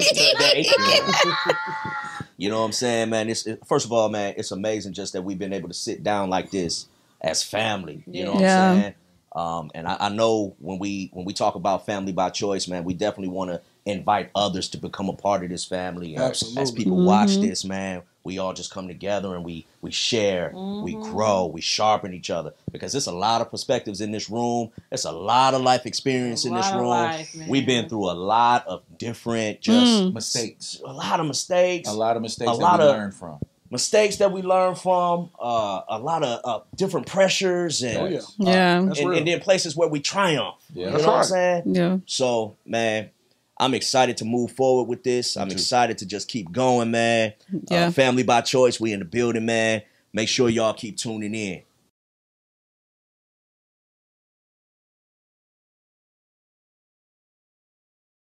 today. 0.00 0.66
You 2.36 2.50
know 2.50 2.58
what 2.60 2.64
I'm 2.66 2.72
saying, 2.72 3.10
man? 3.10 3.28
It's 3.30 3.46
it, 3.46 3.60
first 3.64 3.86
of 3.86 3.92
all, 3.92 4.08
man, 4.08 4.34
it's 4.36 4.50
amazing 4.50 4.92
just 4.92 5.12
that 5.12 5.22
we've 5.22 5.38
been 5.38 5.52
able 5.52 5.68
to 5.68 5.74
sit 5.74 6.02
down 6.02 6.30
like 6.30 6.50
this 6.50 6.86
as 7.20 7.44
family. 7.44 8.02
You 8.08 8.24
know 8.24 8.32
what 8.32 8.40
Yeah. 8.42 8.70
I'm 8.72 8.80
saying? 8.80 8.94
Um, 9.36 9.70
and 9.74 9.86
I, 9.86 9.96
I 10.00 10.08
know 10.08 10.56
when 10.58 10.78
we 10.80 11.10
when 11.12 11.24
we 11.24 11.32
talk 11.32 11.54
about 11.54 11.86
family 11.86 12.12
by 12.12 12.30
choice, 12.30 12.66
man, 12.66 12.82
we 12.82 12.92
definitely 12.94 13.28
want 13.28 13.50
to 13.52 13.60
invite 13.86 14.30
others 14.34 14.68
to 14.70 14.78
become 14.78 15.08
a 15.08 15.12
part 15.12 15.44
of 15.44 15.50
this 15.50 15.64
family. 15.64 16.16
Absolutely. 16.16 16.62
As 16.62 16.70
people 16.72 17.04
watch 17.04 17.36
this, 17.36 17.64
man, 17.64 18.02
we 18.24 18.38
all 18.38 18.54
just 18.54 18.70
come 18.72 18.88
together 18.88 19.34
and 19.34 19.44
we 19.44 19.66
we 19.82 19.90
share, 19.90 20.50
we 20.54 20.94
grow, 20.94 21.44
we 21.46 21.60
sharpen 21.60 22.14
each 22.14 22.30
other 22.30 22.54
because 22.72 22.92
there's 22.92 23.06
a 23.06 23.12
lot 23.12 23.42
of 23.42 23.50
perspectives 23.50 24.00
in 24.00 24.12
this 24.12 24.30
room. 24.30 24.70
There's 24.88 25.04
a 25.04 25.12
lot 25.12 25.52
of 25.52 25.60
life 25.60 25.84
experience 25.84 26.44
A 26.44 26.48
in 26.48 26.54
this 26.54 26.64
lot 26.64 26.74
of 26.74 26.80
room. 26.80 26.88
life, 26.88 27.34
man. 27.36 27.48
We've 27.50 27.66
been 27.66 27.88
through 27.88 28.10
a 28.10 28.16
lot 28.16 28.66
of 28.66 28.82
different, 28.98 29.60
just 29.60 29.84
Mm. 29.84 30.14
Mistakes. 30.14 30.80
a 30.84 30.92
lot 30.92 31.20
of 31.20 31.26
mistakes, 31.26 31.88
A 31.88 31.92
lot 31.92 32.16
of 32.16 32.22
mistakes 32.22 32.50
A 32.50 32.54
that 32.54 32.60
lot 32.62 32.80
we 32.80 32.86
of- 32.86 32.96
learn 32.96 33.12
from. 33.12 33.38
mistakes 33.70 34.16
that 34.16 34.30
we 34.32 34.40
learn 34.40 34.74
from, 34.74 35.28
uh, 35.38 35.80
a 35.88 35.98
lot 35.98 36.22
of 36.22 36.40
uh, 36.44 36.60
different 36.76 37.06
pressures, 37.06 37.82
and, 37.82 37.98
Oh 37.98 38.06
yeah. 38.06 38.20
Yeah. 38.38 38.78
And, 38.78 38.96
real. 38.96 39.12
and 39.18 39.26
then 39.26 39.40
places 39.40 39.76
where 39.76 39.88
we 39.88 40.00
triumph. 40.00 40.54
Yeah. 40.72 40.86
You 40.86 40.92
That's 40.92 41.04
know 41.04 41.10
what 41.10 41.18
I'm 41.18 41.24
saying? 41.24 41.62
Yeah. 41.74 41.96
So, 42.06 42.54
man, 42.64 43.10
I'm 43.58 43.74
excited 43.74 44.16
to 44.18 44.24
move 44.24 44.52
forward 44.52 44.88
with 44.88 45.04
this. 45.04 45.36
I'm 45.36 45.50
excited 45.50 45.98
to 45.98 46.06
just 46.06 46.28
keep 46.28 46.50
going, 46.50 46.90
man. 46.90 47.34
Yeah. 47.70 47.86
Uh, 47.86 47.90
family 47.90 48.24
by 48.24 48.40
choice, 48.40 48.80
we 48.80 48.92
in 48.92 48.98
the 48.98 49.04
building, 49.04 49.46
man. 49.46 49.82
Make 50.12 50.28
sure 50.28 50.48
y'all 50.48 50.74
keep 50.74 50.96
tuning 50.96 51.34
in. 51.34 51.62